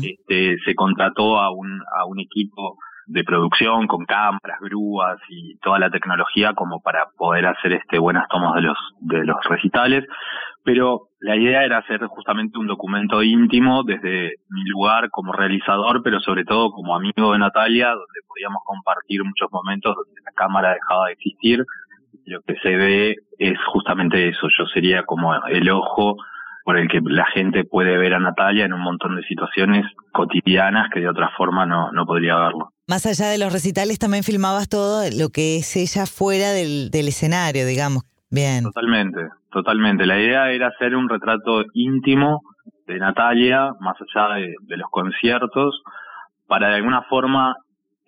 este, 0.03 0.57
se 0.63 0.75
contrató 0.75 1.39
a 1.39 1.51
un, 1.51 1.81
a 1.97 2.05
un 2.05 2.19
equipo 2.19 2.77
de 3.07 3.23
producción 3.23 3.87
con 3.87 4.05
cámaras, 4.05 4.59
grúas 4.61 5.19
y 5.29 5.57
toda 5.57 5.79
la 5.79 5.89
tecnología 5.89 6.53
como 6.53 6.81
para 6.81 7.07
poder 7.17 7.45
hacer 7.45 7.73
este 7.73 7.99
buenas 7.99 8.27
tomas 8.29 8.55
de 8.55 8.61
los 8.61 8.77
de 9.01 9.25
los 9.25 9.37
recitales, 9.49 10.05
pero 10.63 11.09
la 11.19 11.35
idea 11.35 11.63
era 11.63 11.77
hacer 11.77 12.03
justamente 12.07 12.57
un 12.57 12.65
documento 12.65 13.21
íntimo 13.21 13.83
desde 13.83 14.33
mi 14.49 14.63
lugar 14.65 15.09
como 15.11 15.31
realizador, 15.31 16.01
pero 16.03 16.19
sobre 16.19 16.43
todo 16.43 16.71
como 16.71 16.95
amigo 16.95 17.33
de 17.33 17.39
Natalia, 17.39 17.89
donde 17.89 18.21
podíamos 18.27 18.63
compartir 18.65 19.23
muchos 19.23 19.51
momentos 19.51 19.95
donde 19.95 20.21
la 20.25 20.31
cámara 20.31 20.73
dejaba 20.73 21.07
de 21.07 21.13
existir. 21.13 21.63
Lo 22.25 22.41
que 22.41 22.55
se 22.55 22.75
ve 22.75 23.15
es 23.37 23.59
justamente 23.67 24.29
eso, 24.29 24.47
yo 24.57 24.65
sería 24.65 25.03
como 25.03 25.35
el 25.47 25.69
ojo 25.69 26.15
por 26.65 26.79
el 26.79 26.87
que 26.87 26.99
la 27.03 27.27
gente 27.27 27.63
puede 27.63 27.95
ver 27.95 28.15
a 28.15 28.19
Natalia 28.19 28.65
en 28.65 28.73
un 28.73 28.81
montón 28.81 29.15
de 29.15 29.21
situaciones 29.27 29.85
cotidianas 30.11 30.89
que 30.91 30.99
de 30.99 31.07
otra 31.07 31.29
forma 31.37 31.67
no, 31.67 31.91
no 31.91 32.07
podría 32.07 32.37
verlo. 32.37 32.71
Más 32.87 33.05
allá 33.05 33.27
de 33.27 33.37
los 33.37 33.53
recitales, 33.53 33.99
también 33.99 34.23
filmabas 34.23 34.67
todo 34.67 35.03
lo 35.15 35.29
que 35.29 35.57
es 35.57 35.75
ella 35.75 36.07
fuera 36.07 36.49
del, 36.53 36.89
del 36.89 37.09
escenario, 37.09 37.67
digamos. 37.67 38.01
Bien. 38.31 38.63
Totalmente, 38.63 39.29
totalmente. 39.51 40.07
La 40.07 40.19
idea 40.19 40.49
era 40.49 40.69
hacer 40.69 40.95
un 40.95 41.07
retrato 41.07 41.65
íntimo 41.75 42.41
de 42.87 42.97
Natalia, 42.97 43.69
más 43.79 43.95
allá 44.01 44.33
de, 44.33 44.55
de 44.61 44.77
los 44.77 44.89
conciertos, 44.89 45.83
para 46.47 46.69
de 46.69 46.75
alguna 46.77 47.03
forma 47.03 47.57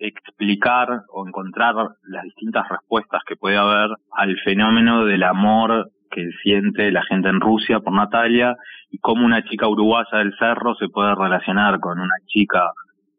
explicar 0.00 1.02
o 1.12 1.24
encontrar 1.28 1.76
las 2.02 2.24
distintas 2.24 2.68
respuestas 2.68 3.22
que 3.24 3.36
puede 3.36 3.56
haber 3.56 3.90
al 4.10 4.36
fenómeno 4.44 5.04
del 5.04 5.22
amor 5.22 5.92
que 6.10 6.28
siente 6.42 6.90
la 6.90 7.02
gente 7.04 7.28
en 7.28 7.40
Rusia 7.40 7.80
por 7.80 7.92
Natalia 7.92 8.56
y 8.90 8.98
cómo 8.98 9.24
una 9.24 9.44
chica 9.44 9.68
uruguaya 9.68 10.18
del 10.18 10.34
cerro 10.38 10.74
se 10.76 10.88
puede 10.88 11.14
relacionar 11.14 11.80
con 11.80 11.98
una 11.98 12.14
chica 12.26 12.72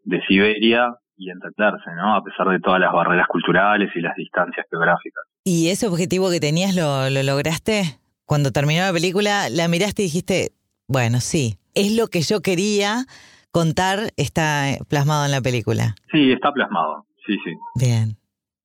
de 0.03 0.21
Siberia 0.27 0.95
y 1.17 1.29
entenderse, 1.29 1.91
¿no? 1.97 2.15
A 2.15 2.23
pesar 2.23 2.47
de 2.47 2.59
todas 2.59 2.79
las 2.79 2.93
barreras 2.93 3.27
culturales 3.27 3.89
y 3.93 4.01
las 4.01 4.15
distancias 4.15 4.65
geográficas. 4.69 5.23
¿Y 5.43 5.69
ese 5.69 5.87
objetivo 5.87 6.29
que 6.31 6.39
tenías 6.39 6.75
lo, 6.75 7.09
lo 7.09 7.23
lograste? 7.23 7.99
Cuando 8.25 8.51
terminó 8.51 8.81
la 8.81 8.93
película, 8.93 9.49
la 9.49 9.67
miraste 9.67 10.03
y 10.03 10.05
dijiste, 10.05 10.51
bueno, 10.87 11.19
sí, 11.19 11.57
es 11.75 11.95
lo 11.95 12.07
que 12.07 12.21
yo 12.21 12.41
quería 12.41 13.05
contar, 13.51 14.11
está 14.17 14.77
plasmado 14.87 15.25
en 15.25 15.31
la 15.31 15.41
película. 15.41 15.95
Sí, 16.11 16.31
está 16.31 16.51
plasmado, 16.51 17.05
sí, 17.25 17.37
sí. 17.43 17.51
Bien. 17.75 18.17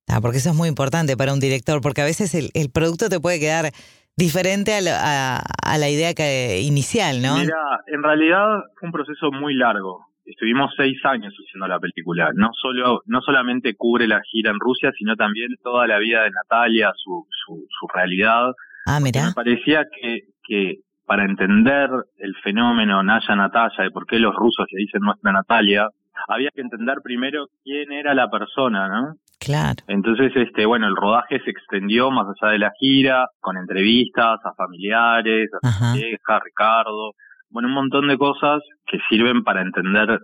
Ah, 0.07 0.21
porque 0.21 0.39
eso 0.39 0.51
es 0.51 0.57
muy 0.57 0.69
importante 0.69 1.17
para 1.17 1.33
un 1.33 1.41
director, 1.41 1.81
porque 1.81 2.03
a 2.03 2.05
veces 2.05 2.35
el, 2.35 2.51
el 2.55 2.71
producto 2.71 3.09
te 3.09 3.21
puede 3.21 3.41
quedar 3.41 3.73
diferente 4.17 4.75
a, 4.75 4.81
la, 4.81 5.39
a, 5.39 5.79
la 5.79 5.89
idea 5.89 6.15
que, 6.15 6.61
inicial, 6.63 7.21
¿no? 7.23 7.37
Mira, 7.37 7.83
en 7.87 8.03
realidad 8.03 8.63
fue 8.79 8.89
un 8.89 8.93
proceso 8.93 9.31
muy 9.33 9.55
largo. 9.55 10.07
estuvimos 10.25 10.73
seis 10.77 10.99
años 11.05 11.35
haciendo 11.35 11.67
la 11.67 11.79
película. 11.79 12.31
No 12.35 12.51
solo, 12.61 13.03
no 13.07 13.21
solamente 13.21 13.75
cubre 13.75 14.07
la 14.07 14.21
gira 14.23 14.51
en 14.51 14.61
Rusia, 14.61 14.93
sino 14.97 15.17
también 15.17 15.49
toda 15.63 15.87
la 15.87 15.99
vida 15.99 16.23
de 16.23 16.31
Natalia, 16.31 16.93
su, 16.97 17.27
su, 17.31 17.67
su 17.69 17.87
realidad. 17.95 18.53
Ah, 18.87 19.01
mira. 19.01 19.27
Me 19.27 19.33
parecía 19.33 19.85
que, 19.91 20.21
que 20.47 20.81
para 21.07 21.25
entender 21.25 21.91
el 22.19 22.35
fenómeno 22.43 23.03
Naya 23.03 23.37
Natalia, 23.37 23.85
de 23.85 23.91
por 23.91 24.07
qué 24.07 24.19
los 24.19 24.35
rusos 24.35 24.67
le 24.71 24.79
dicen 24.81 25.03
nuestra 25.03 25.33
Natalia, 25.33 25.89
había 26.29 26.51
que 26.55 26.61
entender 26.61 26.99
primero 27.03 27.47
quién 27.63 27.93
era 27.93 28.15
la 28.15 28.31
persona, 28.31 28.89
¿no? 28.89 29.15
Claro. 29.41 29.83
Entonces, 29.89 30.33
este, 30.37 30.65
bueno, 30.65 30.87
el 30.87 30.97
rodaje 30.97 31.41
se 31.41 31.51
extendió 31.51 32.11
más 32.11 32.27
allá 32.27 32.53
de 32.53 32.59
la 32.59 32.73
gira, 32.79 33.27
con 33.41 33.57
entrevistas 33.57 34.41
a 34.45 34.55
familiares, 34.55 35.51
a 35.63 35.71
su 35.71 35.97
hija, 35.99 36.37
a 36.37 36.41
Ricardo, 36.41 37.13
bueno, 37.51 37.69
un 37.69 37.75
montón 37.75 38.09
de 38.09 38.19
cosas 38.19 38.63
que 38.87 38.99
sirven 39.09 39.45
para 39.45 39.63
entender 39.63 40.19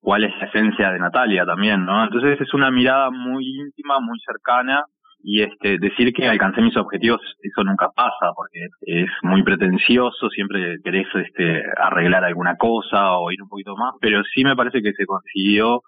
cuál 0.00 0.24
es 0.24 0.32
la 0.38 0.46
esencia 0.46 0.90
de 0.90 0.98
Natalia 0.98 1.44
también, 1.44 1.84
¿no? 1.84 2.02
Entonces 2.02 2.40
es 2.40 2.54
una 2.54 2.70
mirada 2.70 3.10
muy 3.10 3.44
íntima, 3.44 4.00
muy 4.00 4.18
cercana 4.20 4.84
y 5.22 5.42
este 5.42 5.78
decir 5.78 6.12
que 6.12 6.28
alcancé 6.28 6.60
mis 6.60 6.76
objetivos 6.76 7.20
eso 7.42 7.64
nunca 7.64 7.90
pasa 7.94 8.32
porque 8.34 8.66
es 8.82 9.08
muy 9.22 9.42
pretencioso 9.42 10.28
siempre 10.30 10.78
querés 10.82 11.06
este 11.14 11.62
arreglar 11.76 12.24
alguna 12.24 12.56
cosa 12.56 13.16
o 13.16 13.30
ir 13.30 13.42
un 13.42 13.48
poquito 13.48 13.76
más 13.76 13.94
pero 14.00 14.22
sí 14.34 14.44
me 14.44 14.56
parece 14.56 14.82
que 14.82 14.92
se 14.92 15.06
consiguió 15.06 15.82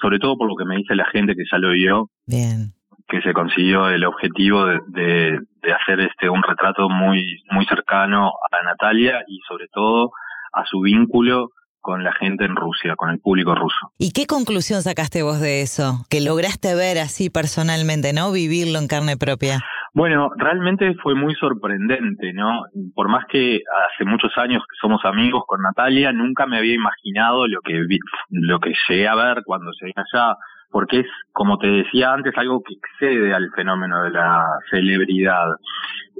sobre 0.00 0.18
todo 0.18 0.36
por 0.36 0.48
lo 0.48 0.56
que 0.56 0.64
me 0.64 0.76
dice 0.76 0.94
la 0.94 1.06
gente 1.06 1.34
que 1.34 1.44
ya 1.50 1.58
lo 1.58 1.70
vio 1.70 2.10
bien. 2.26 2.72
que 3.08 3.22
se 3.22 3.32
consiguió 3.32 3.88
el 3.88 4.04
objetivo 4.04 4.66
de, 4.66 4.80
de, 4.88 5.38
de 5.62 5.72
hacer 5.72 6.00
este 6.00 6.28
un 6.28 6.42
retrato 6.42 6.88
muy 6.88 7.42
muy 7.50 7.64
cercano 7.66 8.32
a 8.50 8.64
Natalia 8.64 9.24
y 9.28 9.38
sobre 9.48 9.68
todo 9.68 10.10
a 10.52 10.64
su 10.64 10.80
vínculo 10.80 11.50
con 11.84 12.02
la 12.02 12.12
gente 12.14 12.46
en 12.46 12.56
Rusia, 12.56 12.96
con 12.96 13.10
el 13.10 13.20
público 13.20 13.54
ruso. 13.54 13.92
¿Y 13.98 14.12
qué 14.12 14.26
conclusión 14.26 14.80
sacaste 14.80 15.22
vos 15.22 15.38
de 15.38 15.60
eso? 15.60 16.06
Que 16.08 16.22
lograste 16.22 16.74
ver 16.74 16.96
así 16.96 17.28
personalmente, 17.28 18.14
¿no? 18.14 18.32
Vivirlo 18.32 18.78
en 18.78 18.88
carne 18.88 19.18
propia. 19.18 19.60
Bueno, 19.92 20.30
realmente 20.38 20.94
fue 21.02 21.14
muy 21.14 21.34
sorprendente, 21.34 22.32
¿no? 22.32 22.62
Por 22.94 23.08
más 23.10 23.26
que 23.26 23.60
hace 23.92 24.06
muchos 24.06 24.32
años 24.38 24.62
que 24.62 24.76
somos 24.80 25.04
amigos 25.04 25.44
con 25.46 25.60
Natalia, 25.60 26.10
nunca 26.10 26.46
me 26.46 26.56
había 26.56 26.74
imaginado 26.74 27.46
lo 27.46 27.60
que 27.60 27.74
vi, 27.86 27.98
lo 28.30 28.58
que 28.60 28.72
llegué 28.88 29.06
a 29.06 29.14
ver 29.14 29.42
cuando 29.44 29.70
llegué 29.78 29.92
allá, 29.94 30.36
porque 30.70 31.00
es, 31.00 31.06
como 31.32 31.58
te 31.58 31.66
decía 31.66 32.14
antes, 32.14 32.32
algo 32.38 32.62
que 32.62 32.74
excede 32.74 33.34
al 33.34 33.50
fenómeno 33.54 34.04
de 34.04 34.10
la 34.10 34.42
celebridad. 34.70 35.44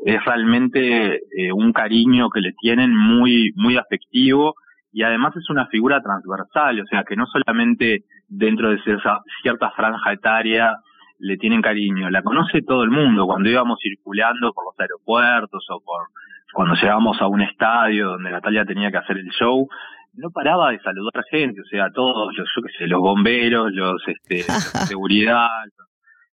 Es 0.05 0.23
realmente 0.27 1.17
eh, 1.17 1.53
un 1.53 1.73
cariño 1.73 2.29
que 2.29 2.43
le 2.43 2.53
tienen 2.53 2.95
muy, 2.95 3.53
muy 3.57 3.79
afectivo 3.79 4.57
y 4.95 5.03
además 5.03 5.37
es 5.37 5.51
una 5.51 5.67
figura 5.67 6.01
transversal, 6.01 6.81
o 6.81 6.87
sea, 6.87 7.03
que 7.03 7.17
no 7.17 7.27
solamente 7.27 8.05
dentro 8.29 8.71
de 8.71 8.77
esa 8.77 9.21
cierta 9.43 9.73
franja 9.73 10.13
etaria 10.13 10.77
le 11.19 11.37
tienen 11.37 11.61
cariño, 11.61 12.11
la 12.11 12.23
conoce 12.23 12.63
todo 12.63 12.85
el 12.85 12.91
mundo. 12.91 13.27
Cuando 13.27 13.49
íbamos 13.49 13.81
circulando 13.83 14.53
por 14.53 14.67
los 14.67 14.79
aeropuertos 14.79 15.67
o 15.71 15.81
por 15.81 16.07
cuando 16.53 16.77
llegábamos 16.77 17.21
a 17.21 17.27
un 17.27 17.43
estadio 17.43 18.11
donde 18.11 18.31
Natalia 18.31 18.65
tenía 18.65 18.93
que 18.93 18.99
hacer 18.99 19.19
el 19.19 19.29
show, 19.31 19.67
no 20.13 20.31
paraba 20.31 20.71
de 20.71 20.79
saludar 20.79 21.19
a 21.19 21.23
gente, 21.29 21.61
o 21.61 21.65
sea, 21.65 21.91
todos 21.91 22.33
los, 22.37 22.47
yo 22.57 22.63
qué 22.63 22.73
sé, 22.79 22.87
los 22.87 23.01
bomberos, 23.01 23.73
los 23.73 24.01
este, 24.07 24.43
seguridad, 24.87 25.49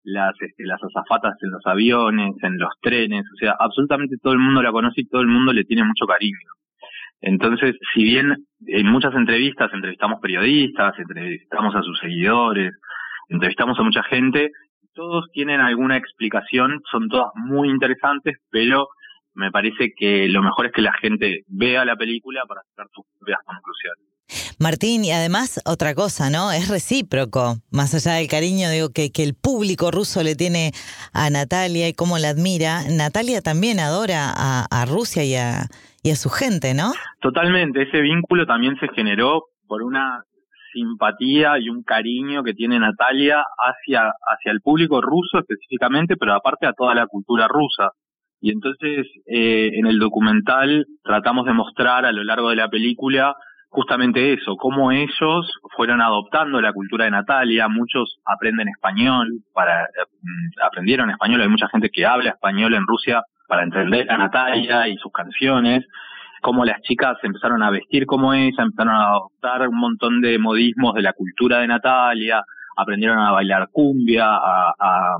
las 0.02 0.34
este, 0.40 0.64
las 0.64 0.82
azafatas 0.82 1.36
en 1.42 1.52
los 1.52 1.64
aviones, 1.64 2.34
en 2.42 2.58
los 2.58 2.72
trenes, 2.80 3.24
o 3.32 3.36
sea, 3.36 3.54
absolutamente 3.56 4.16
todo 4.20 4.32
el 4.32 4.40
mundo 4.40 4.62
la 4.64 4.72
conoce 4.72 5.02
y 5.02 5.08
todo 5.08 5.22
el 5.22 5.28
mundo 5.28 5.52
le 5.52 5.62
tiene 5.62 5.84
mucho 5.84 6.06
cariño. 6.06 6.58
Entonces, 7.20 7.74
si 7.94 8.04
bien 8.04 8.46
en 8.66 8.86
muchas 8.86 9.14
entrevistas 9.14 9.70
entrevistamos 9.72 10.20
periodistas, 10.20 10.98
entrevistamos 10.98 11.74
a 11.74 11.82
sus 11.82 11.98
seguidores, 11.98 12.72
entrevistamos 13.28 13.78
a 13.78 13.82
mucha 13.82 14.02
gente, 14.04 14.50
todos 14.94 15.26
tienen 15.32 15.60
alguna 15.60 15.96
explicación, 15.96 16.80
son 16.90 17.08
todas 17.08 17.30
muy 17.34 17.70
interesantes, 17.70 18.36
pero 18.50 18.88
me 19.34 19.50
parece 19.50 19.92
que 19.96 20.28
lo 20.28 20.42
mejor 20.42 20.66
es 20.66 20.72
que 20.72 20.82
la 20.82 20.92
gente 20.94 21.42
vea 21.46 21.84
la 21.84 21.96
película 21.96 22.42
para 22.46 22.62
sacar 22.70 22.86
sus 22.92 23.04
propias 23.18 23.38
conclusiones. 23.44 24.04
Martín, 24.58 25.04
y 25.04 25.12
además 25.12 25.60
otra 25.64 25.94
cosa, 25.94 26.30
¿no? 26.30 26.50
Es 26.52 26.68
recíproco, 26.68 27.56
más 27.70 27.94
allá 27.94 28.18
del 28.18 28.28
cariño 28.28 28.68
digo, 28.70 28.90
que, 28.90 29.10
que 29.10 29.22
el 29.22 29.34
público 29.34 29.90
ruso 29.90 30.22
le 30.22 30.34
tiene 30.34 30.72
a 31.12 31.30
Natalia 31.30 31.88
y 31.88 31.94
cómo 31.94 32.18
la 32.18 32.30
admira, 32.30 32.82
Natalia 32.90 33.40
también 33.40 33.78
adora 33.80 34.32
a, 34.36 34.66
a 34.70 34.84
Rusia 34.84 35.24
y 35.24 35.36
a, 35.36 35.68
y 36.02 36.10
a 36.10 36.16
su 36.16 36.30
gente, 36.30 36.74
¿no? 36.74 36.92
Totalmente, 37.20 37.82
ese 37.82 38.00
vínculo 38.00 38.46
también 38.46 38.76
se 38.78 38.88
generó 38.88 39.44
por 39.66 39.82
una 39.82 40.22
simpatía 40.72 41.58
y 41.58 41.68
un 41.68 41.82
cariño 41.82 42.42
que 42.42 42.54
tiene 42.54 42.78
Natalia 42.78 43.42
hacia, 43.58 44.12
hacia 44.26 44.52
el 44.52 44.60
público 44.60 45.00
ruso 45.00 45.38
específicamente, 45.38 46.16
pero 46.16 46.34
aparte 46.34 46.66
a 46.66 46.72
toda 46.72 46.94
la 46.94 47.06
cultura 47.06 47.48
rusa. 47.48 47.92
Y 48.40 48.52
entonces 48.52 49.06
eh, 49.26 49.70
en 49.74 49.86
el 49.86 49.98
documental 49.98 50.86
tratamos 51.02 51.46
de 51.46 51.52
mostrar 51.52 52.04
a 52.04 52.12
lo 52.12 52.22
largo 52.22 52.50
de 52.50 52.56
la 52.56 52.68
película 52.68 53.34
justamente 53.70 54.32
eso, 54.32 54.56
cómo 54.56 54.92
ellos 54.92 55.52
fueron 55.76 56.00
adoptando 56.00 56.60
la 56.60 56.72
cultura 56.72 57.04
de 57.04 57.10
Natalia, 57.10 57.68
muchos 57.68 58.18
aprenden 58.24 58.68
español, 58.68 59.28
para 59.52 59.84
eh, 59.84 59.88
aprendieron 60.62 61.10
español, 61.10 61.42
hay 61.42 61.48
mucha 61.48 61.68
gente 61.68 61.90
que 61.90 62.06
habla 62.06 62.30
español 62.30 62.74
en 62.74 62.86
Rusia 62.86 63.22
para 63.48 63.64
entender 63.64 64.08
a 64.10 64.18
Natalia 64.18 64.86
y 64.86 64.96
sus 64.98 65.10
canciones, 65.10 65.84
cómo 66.40 66.64
las 66.64 66.80
chicas 66.82 67.16
empezaron 67.22 67.62
a 67.62 67.70
vestir 67.70 68.06
como 68.06 68.32
ella, 68.34 68.62
empezaron 68.62 68.94
a 68.94 69.08
adoptar 69.08 69.68
un 69.68 69.78
montón 69.78 70.20
de 70.20 70.38
modismos 70.38 70.94
de 70.94 71.02
la 71.02 71.14
cultura 71.14 71.58
de 71.58 71.66
Natalia, 71.66 72.42
aprendieron 72.76 73.18
a 73.18 73.32
bailar 73.32 73.68
cumbia, 73.72 74.26
a, 74.26 74.72
a 74.78 75.16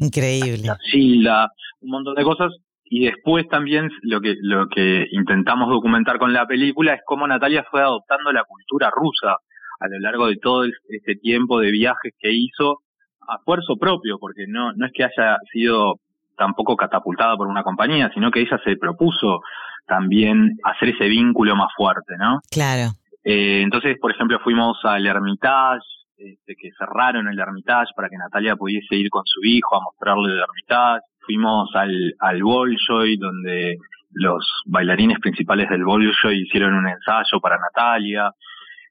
increíble, 0.00 1.28
a 1.28 1.48
un 1.80 1.90
montón 1.90 2.14
de 2.14 2.24
cosas. 2.24 2.52
Y 2.84 3.06
después 3.06 3.48
también 3.48 3.90
lo 4.02 4.20
que 4.20 4.34
lo 4.40 4.68
que 4.68 5.06
intentamos 5.12 5.68
documentar 5.70 6.18
con 6.18 6.32
la 6.32 6.46
película 6.46 6.94
es 6.94 7.00
cómo 7.06 7.26
Natalia 7.26 7.64
fue 7.70 7.80
adoptando 7.80 8.32
la 8.32 8.44
cultura 8.44 8.90
rusa 8.90 9.36
a 9.80 9.88
lo 9.88 9.98
largo 9.98 10.26
de 10.28 10.36
todo 10.36 10.64
este 10.64 11.16
tiempo 11.16 11.58
de 11.58 11.70
viajes 11.70 12.12
que 12.20 12.30
hizo 12.30 12.80
a 13.26 13.36
esfuerzo 13.36 13.76
propio, 13.76 14.18
porque 14.18 14.44
no 14.46 14.72
no 14.74 14.86
es 14.86 14.92
que 14.92 15.04
haya 15.04 15.38
sido 15.52 15.96
tampoco 16.36 16.76
catapultada 16.76 17.36
por 17.36 17.46
una 17.46 17.62
compañía, 17.62 18.10
sino 18.14 18.30
que 18.30 18.40
ella 18.40 18.60
se 18.64 18.76
propuso 18.76 19.40
también 19.86 20.58
hacer 20.64 20.90
ese 20.90 21.08
vínculo 21.08 21.56
más 21.56 21.72
fuerte, 21.76 22.14
¿no? 22.18 22.40
Claro. 22.50 22.92
Eh, 23.24 23.62
entonces, 23.62 23.96
por 24.00 24.10
ejemplo, 24.12 24.38
fuimos 24.40 24.78
al 24.84 25.06
Hermitage, 25.06 25.84
este, 26.16 26.54
que 26.54 26.70
cerraron 26.78 27.28
el 27.28 27.38
Hermitage 27.38 27.92
para 27.96 28.08
que 28.08 28.16
Natalia 28.16 28.56
pudiese 28.56 28.96
ir 28.96 29.10
con 29.10 29.22
su 29.24 29.40
hijo 29.44 29.76
a 29.76 29.82
mostrarle 29.82 30.32
el 30.32 30.40
Hermitage. 30.40 31.02
Fuimos 31.20 31.70
al, 31.74 32.14
al 32.18 32.42
Bolshoi, 32.42 33.16
donde 33.16 33.76
los 34.12 34.46
bailarines 34.66 35.18
principales 35.20 35.68
del 35.68 35.84
Bolshoi 35.84 36.42
hicieron 36.42 36.74
un 36.74 36.88
ensayo 36.88 37.40
para 37.40 37.58
Natalia. 37.58 38.30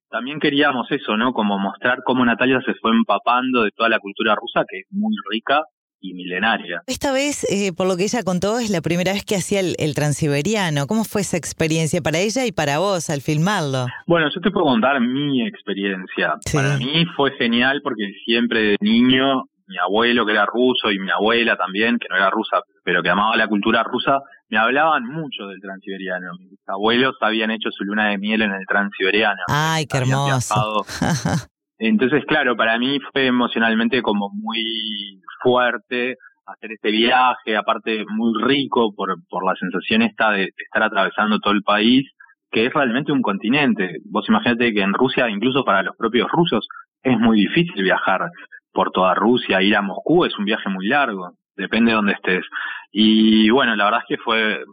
También 0.10 0.40
queríamos 0.40 0.92
eso, 0.92 1.16
¿no? 1.16 1.34
Como 1.34 1.58
mostrar 1.58 2.00
cómo 2.04 2.26
Natalia 2.26 2.62
se 2.66 2.74
fue 2.76 2.92
empapando 2.92 3.64
de 3.64 3.72
toda 3.72 3.90
la 3.90 4.00
cultura 4.00 4.36
rusa, 4.36 4.66
que 4.68 4.80
es 4.80 4.86
muy 4.92 5.16
rica, 5.30 5.64
y 6.02 6.14
milenaria. 6.14 6.82
Esta 6.88 7.14
vez, 7.14 7.46
eh, 7.50 7.72
por 7.74 7.88
lo 7.88 7.96
que 7.96 8.04
ella 8.04 8.24
contó, 8.24 8.60
es 8.60 8.70
la 8.70 8.82
primera 8.82 9.14
vez 9.14 9.24
que 9.24 9.36
hacía 9.36 9.60
el, 9.60 9.96
transiberiano. 9.96 10.88
¿Cómo 10.88 11.04
fue 11.04 11.22
esa 11.22 11.38
experiencia 11.38 12.02
para 12.02 12.18
ella 12.18 12.46
y 12.46 12.52
para 12.52 12.80
vos 12.80 13.10
al 13.10 13.22
filmarlo? 13.22 13.86
Bueno, 14.08 14.28
yo 14.34 14.42
te 14.42 14.52
puedo 14.52 14.66
contar 14.66 15.00
mi 15.00 15.46
experiencia. 15.48 16.36
Para 16.52 16.78
mí 16.78 17.06
fue 17.16 17.32
genial 17.38 17.82
porque 17.84 18.12
siempre 18.26 18.62
de 18.62 18.78
niño, 18.82 19.46
mi 19.68 19.78
abuelo 19.78 20.26
que 20.26 20.32
era 20.32 20.46
ruso 20.46 20.92
y 20.92 21.00
mi 21.00 21.12
abuela 21.12 21.56
también, 21.56 21.98
que 22.00 22.08
no 22.10 22.18
era 22.18 22.30
rusa, 22.30 22.62
pero 22.84 23.04
que 23.04 23.10
amaba 23.10 23.38
la 23.38 23.48
cultura 23.48 23.84
rusa, 23.84 24.20
me 24.50 24.58
hablaban 24.58 25.06
mucho 25.06 25.48
del 25.48 25.62
transiberiano. 25.62 26.34
Mis 26.40 26.60
abuelos 26.68 27.16
habían 27.22 27.52
hecho 27.52 27.70
su 27.72 27.84
luna 27.84 28.10
de 28.10 28.18
miel 28.18 28.42
en 28.42 28.52
el 28.52 28.66
transiberiano. 28.66 29.42
Ay, 29.48 29.86
qué 29.86 29.98
hermoso. 29.98 30.86
Entonces, 31.78 32.24
claro, 32.28 32.56
para 32.56 32.78
mí 32.78 33.00
fue 33.12 33.26
emocionalmente 33.26 34.02
como 34.02 34.30
muy 34.30 35.20
fuerte 35.42 36.16
hacer 36.46 36.72
este 36.74 36.92
viaje, 36.92 37.56
aparte 37.56 38.06
muy 38.10 38.34
rico 38.44 38.94
por, 38.96 39.16
por 39.30 39.46
la 39.46 39.56
sensación 39.56 40.02
esta 40.02 40.32
de, 40.32 40.50
estar 40.58 40.84
atravesando 40.84 41.40
todo 41.40 41.54
el 41.54 41.64
país, 41.64 42.10
que 42.52 42.66
es 42.66 42.74
realmente 42.74 43.12
un 43.12 43.22
continente. 43.22 43.98
Vos 44.06 44.28
imagínate 44.28 44.74
que 44.74 44.82
en 44.82 44.94
Rusia, 44.94 45.30
incluso 45.30 45.64
para 45.64 45.84
los 45.84 45.96
propios 45.96 46.30
rusos, 46.32 46.68
es 47.04 47.18
muy 47.18 47.40
difícil 47.40 47.82
viajar 47.84 48.30
por 48.74 48.92
toda 48.92 49.14
Rusia, 49.14 49.62
ir 49.62 49.76
a 49.76 49.82
Moscú 49.82 50.26
es 50.26 50.38
un 50.38 50.46
viaje 50.46 50.70
muy 50.70 50.88
largo, 50.88 51.32
depende 51.56 51.92
de 51.92 51.96
dónde 51.96 52.14
estés. 52.14 52.46
Y 52.92 53.50
bueno, 53.50 53.76
la 53.76 53.86
verdad 53.86 54.02
es 54.02 54.18
que 54.18 54.24
fue 54.24 54.64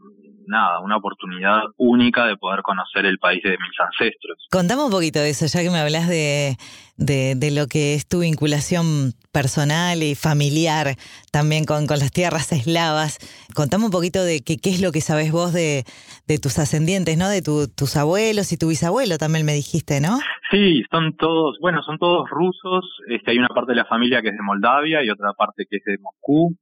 nada, 0.49 0.81
una 0.81 0.97
oportunidad 0.97 1.63
única 1.77 2.27
de 2.27 2.37
poder 2.37 2.63
conocer 2.63 3.07
el 3.07 3.19
país 3.19 3.43
de 3.43 3.51
mis 3.51 3.81
ancestros. 3.81 4.47
Contame 4.51 4.83
un 4.83 4.91
poquito 4.91 5.19
de 5.21 5.31
eso, 5.31 5.47
ya 5.47 5.63
que 5.63 5.71
me 5.71 5.79
hablas 5.79 6.09
de, 6.09 6.57
de, 6.97 7.51
lo 7.51 7.67
que 7.67 7.95
es 7.95 8.09
tu 8.09 8.21
vinculación 8.21 9.13
personal 9.33 10.03
y 10.03 10.15
familiar 10.15 10.97
también 11.33 11.65
con, 11.65 11.87
con 11.87 11.99
las 11.99 12.13
tierras 12.13 12.51
eslavas. 12.53 13.19
Contame 13.55 13.85
un 13.85 13.91
poquito 13.91 14.25
de 14.25 14.43
qué, 14.43 14.57
qué 14.57 14.71
es 14.71 14.81
lo 14.81 14.93
que 14.93 15.01
sabes 15.01 15.31
vos 15.31 15.53
de, 15.53 15.85
de 16.27 16.39
tus 16.39 16.59
ascendientes, 16.59 17.17
¿no? 17.17 17.29
De 17.29 17.43
tu, 17.43 17.69
tus 17.69 17.97
abuelos 17.97 18.53
y 18.53 18.59
tu 18.59 18.69
bisabuelo 18.69 19.19
también 19.19 19.47
me 19.47 19.53
dijiste, 19.55 20.01
¿no? 20.01 20.19
Sí, 20.51 20.83
son 20.91 21.15
todos, 21.17 21.59
bueno, 21.61 21.83
son 21.83 21.99
todos 21.99 22.29
rusos. 22.31 22.85
Este, 23.09 23.33
hay 23.33 23.39
una 23.39 23.49
parte 23.49 23.73
de 23.73 23.77
la 23.77 23.85
familia 23.85 24.23
que 24.23 24.29
es 24.29 24.35
de 24.35 24.43
Moldavia 24.43 25.05
y 25.05 25.11
otra 25.11 25.33
parte 25.35 25.67
que 25.69 25.77
es 25.77 25.85
de 25.85 25.99
Moscú. 25.99 26.57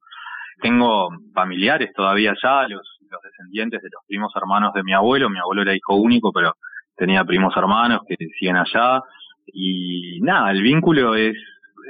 Tengo 0.60 1.08
familiares 1.34 1.92
todavía 1.94 2.32
allá, 2.32 2.66
los 2.68 2.95
descendientes 3.36 3.82
de 3.82 3.88
los 3.92 4.02
primos 4.06 4.32
hermanos 4.36 4.72
de 4.74 4.82
mi 4.82 4.92
abuelo. 4.92 5.30
Mi 5.30 5.38
abuelo 5.38 5.62
era 5.62 5.74
hijo 5.74 5.96
único, 5.96 6.32
pero 6.32 6.54
tenía 6.96 7.24
primos 7.24 7.56
hermanos 7.56 8.00
que 8.06 8.16
siguen 8.38 8.56
allá. 8.56 9.02
Y 9.46 10.20
nada, 10.22 10.50
el 10.50 10.62
vínculo 10.62 11.14
es, 11.14 11.36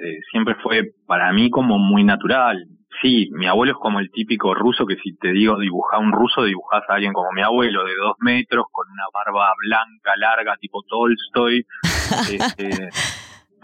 eh, 0.02 0.18
siempre 0.30 0.54
fue 0.62 0.90
para 1.06 1.32
mí 1.32 1.50
como 1.50 1.78
muy 1.78 2.04
natural. 2.04 2.66
Sí, 3.02 3.28
mi 3.32 3.46
abuelo 3.46 3.72
es 3.72 3.78
como 3.78 4.00
el 4.00 4.10
típico 4.10 4.54
ruso 4.54 4.86
que 4.86 4.96
si 4.96 5.14
te 5.16 5.32
digo 5.32 5.58
dibujar 5.58 6.00
un 6.00 6.12
ruso, 6.12 6.44
dibujás 6.44 6.82
a 6.88 6.94
alguien 6.94 7.12
como 7.12 7.30
mi 7.32 7.42
abuelo, 7.42 7.84
de 7.84 7.94
dos 7.94 8.16
metros, 8.20 8.66
con 8.72 8.86
una 8.90 9.04
barba 9.12 9.52
blanca, 9.66 10.16
larga, 10.16 10.56
tipo 10.58 10.82
Tolstoy. 10.82 11.64
este, 12.32 12.88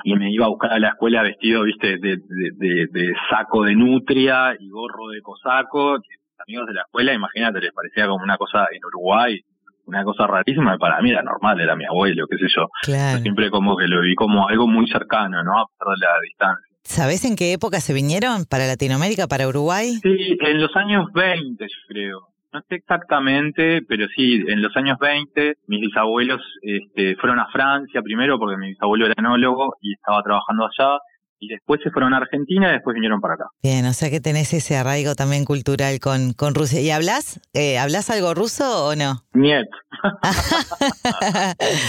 y 0.05 0.15
me 0.17 0.31
iba 0.31 0.47
a 0.47 0.49
buscar 0.49 0.73
a 0.73 0.79
la 0.79 0.89
escuela 0.89 1.23
vestido, 1.23 1.63
viste, 1.63 1.99
de, 1.99 2.17
de, 2.17 2.51
de, 2.57 2.87
de 2.91 3.15
saco 3.31 3.65
de 3.65 3.75
nutria 3.75 4.55
y 4.59 4.69
gorro 4.69 5.09
de 5.09 5.23
cosaco. 5.23 5.99
Amigos 6.47 6.67
de 6.67 6.75
la 6.75 6.83
escuela, 6.83 7.13
imagínate, 7.13 7.61
les 7.61 7.73
parecía 7.73 8.07
como 8.07 8.23
una 8.23 8.37
cosa 8.37 8.67
en 8.73 8.85
Uruguay, 8.85 9.41
una 9.87 10.05
cosa 10.05 10.27
rarísima, 10.27 10.75
y 10.75 10.79
para 10.79 11.01
mí 11.01 11.11
era 11.11 11.23
normal, 11.23 11.61
era 11.61 11.77
mi 11.77 11.85
abuelo, 11.85 12.27
qué 12.29 12.39
sé 12.39 12.47
yo. 12.55 12.69
Claro. 12.83 13.19
Yo 13.19 13.23
siempre 13.23 13.51
como 13.51 13.77
que 13.77 13.87
lo 13.87 14.01
vi 14.01 14.15
como 14.15 14.49
algo 14.49 14.67
muy 14.67 14.89
cercano, 14.89 15.43
¿no? 15.43 15.61
A 15.61 15.67
pesar 15.67 15.95
de 15.95 16.07
la 16.07 16.21
distancia. 16.23 16.73
¿Sabés 16.85 17.25
en 17.25 17.37
qué 17.37 17.53
época 17.53 17.81
se 17.81 17.95
vinieron 17.95 18.45
para 18.45 18.67
Latinoamérica, 18.67 19.29
para 19.29 19.47
Uruguay? 19.47 19.95
Sí, 20.03 20.37
en 20.41 20.61
los 20.61 20.75
años 20.77 21.07
20, 21.13 21.65
yo 21.65 21.81
creo. 21.89 22.33
No 22.53 22.61
sé 22.69 22.75
exactamente, 22.75 23.81
pero 23.89 24.07
sí, 24.15 24.43
en 24.47 24.61
los 24.61 24.77
años 24.77 24.99
20 25.01 25.55
mis 25.69 25.81
bisabuelos 25.81 26.43
este, 26.61 27.17
fueron 27.17 27.39
a 27.39 27.47
Francia 27.51 28.03
primero 28.03 28.39
porque 28.39 28.59
mi 28.59 28.69
bisabuelo 28.69 29.07
era 29.07 29.15
enólogo 29.17 29.77
y 29.81 29.95
estaba 29.95 30.23
trabajando 30.23 30.67
allá 30.67 30.99
y 31.43 31.49
después 31.49 31.81
se 31.83 31.91
fueron 31.91 32.15
a 32.15 32.19
Argentina 32.19 32.69
y 32.71 32.73
después 32.75 32.95
vinieron 32.95 33.21
para 33.21 33.35
acá. 33.35 33.47
Bien, 33.65 33.85
o 33.87 33.93
sea 33.93 34.11
que 34.11 34.21
tenés 34.21 34.55
ese 34.55 34.77
arraigo 34.77 35.17
también 35.17 35.45
cultural 35.45 35.99
con, 35.99 36.35
con 36.35 36.55
Rusia. 36.55 36.81
¿Y 36.81 36.91
hablas? 36.91 37.41
Eh, 37.53 37.79
¿Hablas 37.79 38.11
algo 38.11 38.33
ruso 38.33 38.87
o 38.87 38.95
no? 38.95 39.25
Niet. 39.35 39.67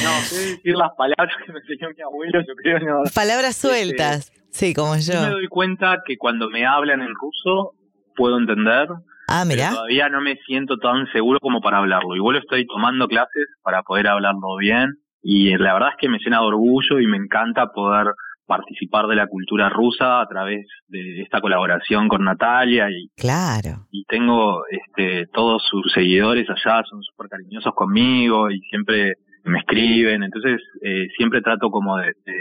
no, 0.03 0.11
sé 0.23 0.55
decir 0.55 0.75
las 0.75 0.89
palabras 0.97 1.35
que 1.45 1.53
me 1.53 1.59
enseñó 1.59 1.89
mi 1.95 2.01
abuelo, 2.01 2.41
yo 2.47 2.55
creo 2.55 2.79
no. 2.79 3.03
Palabras 3.13 3.55
sueltas, 3.55 4.31
sí, 4.49 4.73
como 4.73 4.95
yo. 4.97 5.13
Yo 5.13 5.21
me 5.21 5.29
doy 5.29 5.47
cuenta 5.47 5.99
que 6.03 6.17
cuando 6.17 6.49
me 6.49 6.65
hablan 6.65 7.01
en 7.01 7.13
ruso 7.13 7.73
puedo 8.15 8.39
entender, 8.39 8.87
Ah, 9.27 9.45
mirá. 9.45 9.69
todavía 9.69 10.09
no 10.09 10.19
me 10.19 10.35
siento 10.47 10.77
tan 10.77 11.05
seguro 11.11 11.39
como 11.39 11.61
para 11.61 11.77
hablarlo. 11.77 12.15
Igual 12.15 12.37
estoy 12.37 12.65
tomando 12.65 13.07
clases 13.07 13.45
para 13.61 13.83
poder 13.83 14.07
hablarlo 14.07 14.57
bien 14.59 14.95
y 15.21 15.55
la 15.57 15.73
verdad 15.73 15.89
es 15.91 15.95
que 15.99 16.09
me 16.09 16.17
llena 16.17 16.39
de 16.39 16.47
orgullo 16.47 16.99
y 16.99 17.05
me 17.07 17.17
encanta 17.17 17.67
poder 17.67 18.07
participar 18.45 19.07
de 19.07 19.15
la 19.15 19.27
cultura 19.27 19.69
rusa 19.69 20.21
a 20.21 20.27
través 20.27 20.65
de 20.87 21.21
esta 21.21 21.39
colaboración 21.41 22.07
con 22.09 22.23
Natalia 22.23 22.89
y, 22.91 23.09
Claro. 23.15 23.87
y 23.91 24.03
tengo 24.05 24.63
este 24.69 25.27
todos 25.33 25.63
sus 25.69 25.91
seguidores 25.93 26.47
allá 26.49 26.83
son 26.89 27.01
súper 27.03 27.29
cariñosos 27.29 27.73
conmigo 27.73 28.51
y 28.51 28.59
siempre 28.69 29.13
me 29.45 29.59
escriben 29.59 30.23
entonces 30.23 30.61
eh, 30.81 31.07
siempre 31.17 31.41
trato 31.41 31.69
como 31.69 31.97
de, 31.97 32.07
de 32.25 32.33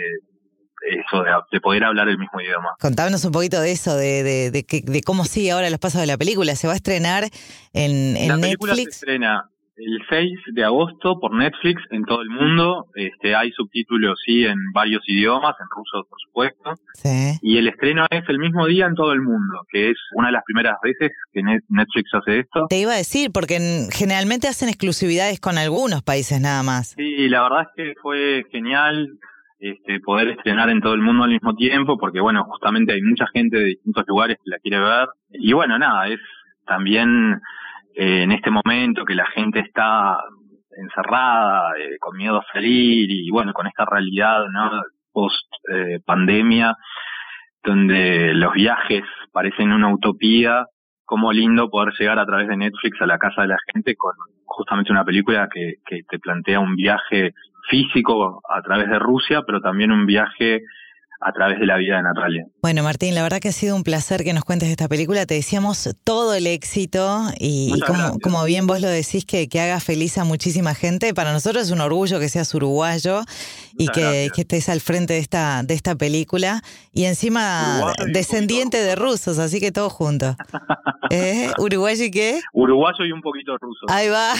eso 1.06 1.22
de, 1.22 1.30
de 1.52 1.60
poder 1.60 1.84
hablar 1.84 2.08
el 2.08 2.18
mismo 2.18 2.40
idioma 2.40 2.70
Contámonos 2.80 3.24
un 3.24 3.30
poquito 3.32 3.60
de 3.60 3.70
eso, 3.72 3.96
de, 3.96 4.22
de, 4.24 4.50
de, 4.50 4.64
de 4.84 5.02
cómo 5.02 5.24
sigue 5.24 5.52
ahora 5.52 5.70
los 5.70 5.78
pasos 5.78 6.00
de 6.00 6.08
la 6.08 6.16
película. 6.18 6.56
Se 6.56 6.66
va 6.66 6.72
a 6.72 6.76
estrenar 6.76 7.24
en, 7.72 8.16
en 8.16 8.28
la 8.28 8.36
película 8.38 8.74
se 8.74 8.80
Netflix. 8.80 8.96
estrena 8.96 9.48
el 9.76 9.98
6 10.08 10.30
de 10.52 10.64
agosto 10.64 11.18
por 11.18 11.34
Netflix 11.34 11.80
en 11.90 12.04
todo 12.04 12.20
el 12.22 12.28
mundo 12.28 12.86
este 12.94 13.34
hay 13.34 13.50
subtítulos 13.52 14.18
sí 14.24 14.44
en 14.44 14.58
varios 14.74 15.02
idiomas 15.08 15.54
en 15.58 15.66
ruso 15.74 16.06
por 16.08 16.18
supuesto 16.26 16.74
Sí. 16.94 17.38
y 17.40 17.56
el 17.58 17.68
estreno 17.68 18.06
es 18.10 18.22
el 18.28 18.38
mismo 18.38 18.66
día 18.66 18.86
en 18.86 18.94
todo 18.94 19.12
el 19.12 19.22
mundo 19.22 19.64
que 19.70 19.90
es 19.90 19.96
una 20.14 20.28
de 20.28 20.32
las 20.34 20.44
primeras 20.44 20.76
veces 20.82 21.10
que 21.32 21.40
Net- 21.42 21.64
Netflix 21.68 22.10
hace 22.12 22.40
esto 22.40 22.66
Te 22.68 22.78
iba 22.80 22.92
a 22.92 22.96
decir, 22.96 23.30
porque 23.32 23.56
en- 23.56 23.90
generalmente 23.90 24.46
hacen 24.46 24.68
exclusividades 24.68 25.40
con 25.40 25.56
algunos 25.56 26.02
países 26.02 26.40
nada 26.40 26.62
más. 26.62 26.90
Sí, 26.96 27.28
la 27.28 27.42
verdad 27.42 27.62
es 27.62 27.68
que 27.74 27.94
fue 28.02 28.44
genial 28.52 29.08
este, 29.58 30.00
poder 30.00 30.28
estrenar 30.28 30.68
en 30.70 30.80
todo 30.80 30.92
el 30.94 31.00
mundo 31.00 31.22
al 31.24 31.30
mismo 31.30 31.54
tiempo, 31.54 31.96
porque 31.96 32.20
bueno, 32.20 32.44
justamente 32.44 32.92
hay 32.94 33.00
mucha 33.02 33.26
gente 33.32 33.56
de 33.58 33.64
distintos 33.66 34.04
lugares 34.08 34.36
que 34.44 34.50
la 34.50 34.58
quiere 34.58 34.80
ver. 34.80 35.08
Y 35.30 35.52
bueno, 35.52 35.78
nada, 35.78 36.08
es 36.08 36.18
también 36.66 37.40
eh, 37.94 38.22
en 38.22 38.32
este 38.32 38.50
momento 38.50 39.04
que 39.04 39.14
la 39.14 39.26
gente 39.26 39.60
está 39.60 40.18
encerrada, 40.76 41.72
eh, 41.78 41.98
con 41.98 42.16
miedo 42.16 42.38
a 42.38 42.52
salir 42.52 43.10
y 43.10 43.30
bueno, 43.30 43.52
con 43.52 43.66
esta 43.66 43.84
realidad, 43.84 44.46
¿no? 44.52 44.70
Post 45.12 45.46
eh, 45.72 46.00
pandemia, 46.04 46.76
donde 47.62 48.32
los 48.34 48.54
viajes 48.54 49.02
parecen 49.32 49.72
una 49.72 49.92
utopía, 49.92 50.66
como 51.04 51.32
lindo 51.32 51.68
poder 51.68 51.92
llegar 51.98 52.18
a 52.18 52.26
través 52.26 52.48
de 52.48 52.56
Netflix 52.56 53.00
a 53.00 53.06
la 53.06 53.18
casa 53.18 53.42
de 53.42 53.48
la 53.48 53.58
gente 53.72 53.94
con 53.96 54.14
justamente 54.44 54.92
una 54.92 55.04
película 55.04 55.48
que, 55.52 55.74
que 55.84 56.02
te 56.08 56.18
plantea 56.18 56.60
un 56.60 56.74
viaje 56.74 57.34
físico 57.68 58.40
a 58.48 58.62
través 58.62 58.88
de 58.88 58.98
Rusia, 58.98 59.42
pero 59.46 59.60
también 59.60 59.92
un 59.92 60.06
viaje 60.06 60.62
a 61.24 61.32
través 61.32 61.58
de 61.60 61.66
la 61.66 61.76
vida 61.76 61.96
de 61.96 62.02
Natalia. 62.02 62.46
Bueno, 62.60 62.82
Martín, 62.82 63.14
la 63.14 63.22
verdad 63.22 63.38
que 63.38 63.48
ha 63.48 63.52
sido 63.52 63.76
un 63.76 63.84
placer 63.84 64.24
que 64.24 64.32
nos 64.32 64.44
cuentes 64.44 64.68
esta 64.68 64.88
película. 64.88 65.24
Te 65.24 65.34
deseamos 65.34 65.88
todo 66.04 66.34
el 66.34 66.46
éxito 66.46 67.22
y, 67.38 67.70
como, 67.86 67.98
gracias. 67.98 68.18
como 68.22 68.44
bien 68.44 68.66
vos 68.66 68.80
lo 68.80 68.88
decís, 68.88 69.24
que, 69.24 69.48
que 69.48 69.60
haga 69.60 69.78
feliz 69.80 70.18
a 70.18 70.24
muchísima 70.24 70.74
gente. 70.74 71.14
Para 71.14 71.32
nosotros 71.32 71.64
es 71.64 71.70
un 71.70 71.80
orgullo 71.80 72.18
que 72.18 72.28
seas 72.28 72.52
uruguayo 72.54 73.20
y 73.78 73.88
que, 73.88 74.00
gracias. 74.00 74.32
que 74.32 74.40
estés 74.42 74.68
al 74.68 74.80
frente 74.80 75.14
de 75.14 75.20
esta, 75.20 75.62
de 75.62 75.74
esta 75.74 75.94
película. 75.94 76.62
Y 76.92 77.04
encima 77.04 77.76
Uruguayo 77.76 78.12
descendiente 78.12 78.82
de 78.82 78.96
rusos, 78.96 79.38
así 79.38 79.60
que 79.60 79.72
todo 79.72 79.90
junto. 79.90 80.36
¿Eh? 81.10 81.50
¿Uruguayo 81.58 82.04
y 82.04 82.10
qué? 82.10 82.40
Uruguayo 82.52 83.04
y 83.04 83.12
un 83.12 83.20
poquito 83.20 83.56
ruso. 83.58 83.86
Ahí 83.88 84.08
va. 84.08 84.32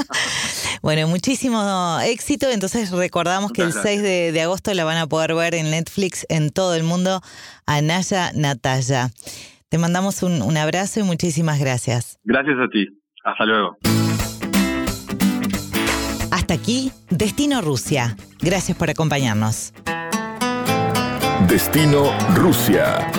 bueno, 0.82 1.06
muchísimo 1.08 1.98
éxito. 2.04 2.48
Entonces 2.48 2.90
recordamos 2.90 3.52
que 3.52 3.62
el 3.62 3.68
Muchas 3.68 3.82
6 3.82 4.02
de, 4.02 4.32
de 4.32 4.40
agosto 4.40 4.72
la 4.74 4.84
van 4.84 4.96
a 4.96 5.06
poder 5.06 5.34
ver 5.34 5.54
en 5.54 5.74
Netflix 5.98 6.26
en 6.28 6.50
todo 6.50 6.74
el 6.74 6.84
mundo. 6.84 7.20
Anaya 7.66 8.30
Natalia. 8.34 9.10
Te 9.68 9.78
mandamos 9.78 10.22
un, 10.22 10.42
un 10.42 10.56
abrazo 10.56 11.00
y 11.00 11.02
muchísimas 11.02 11.58
gracias. 11.58 12.18
Gracias 12.24 12.56
a 12.58 12.68
ti. 12.70 12.86
Hasta 13.24 13.44
luego. 13.44 13.76
Hasta 16.30 16.54
aquí, 16.54 16.92
Destino 17.10 17.60
Rusia. 17.60 18.16
Gracias 18.40 18.78
por 18.78 18.90
acompañarnos. 18.90 19.74
Destino 21.48 22.12
Rusia. 22.34 23.10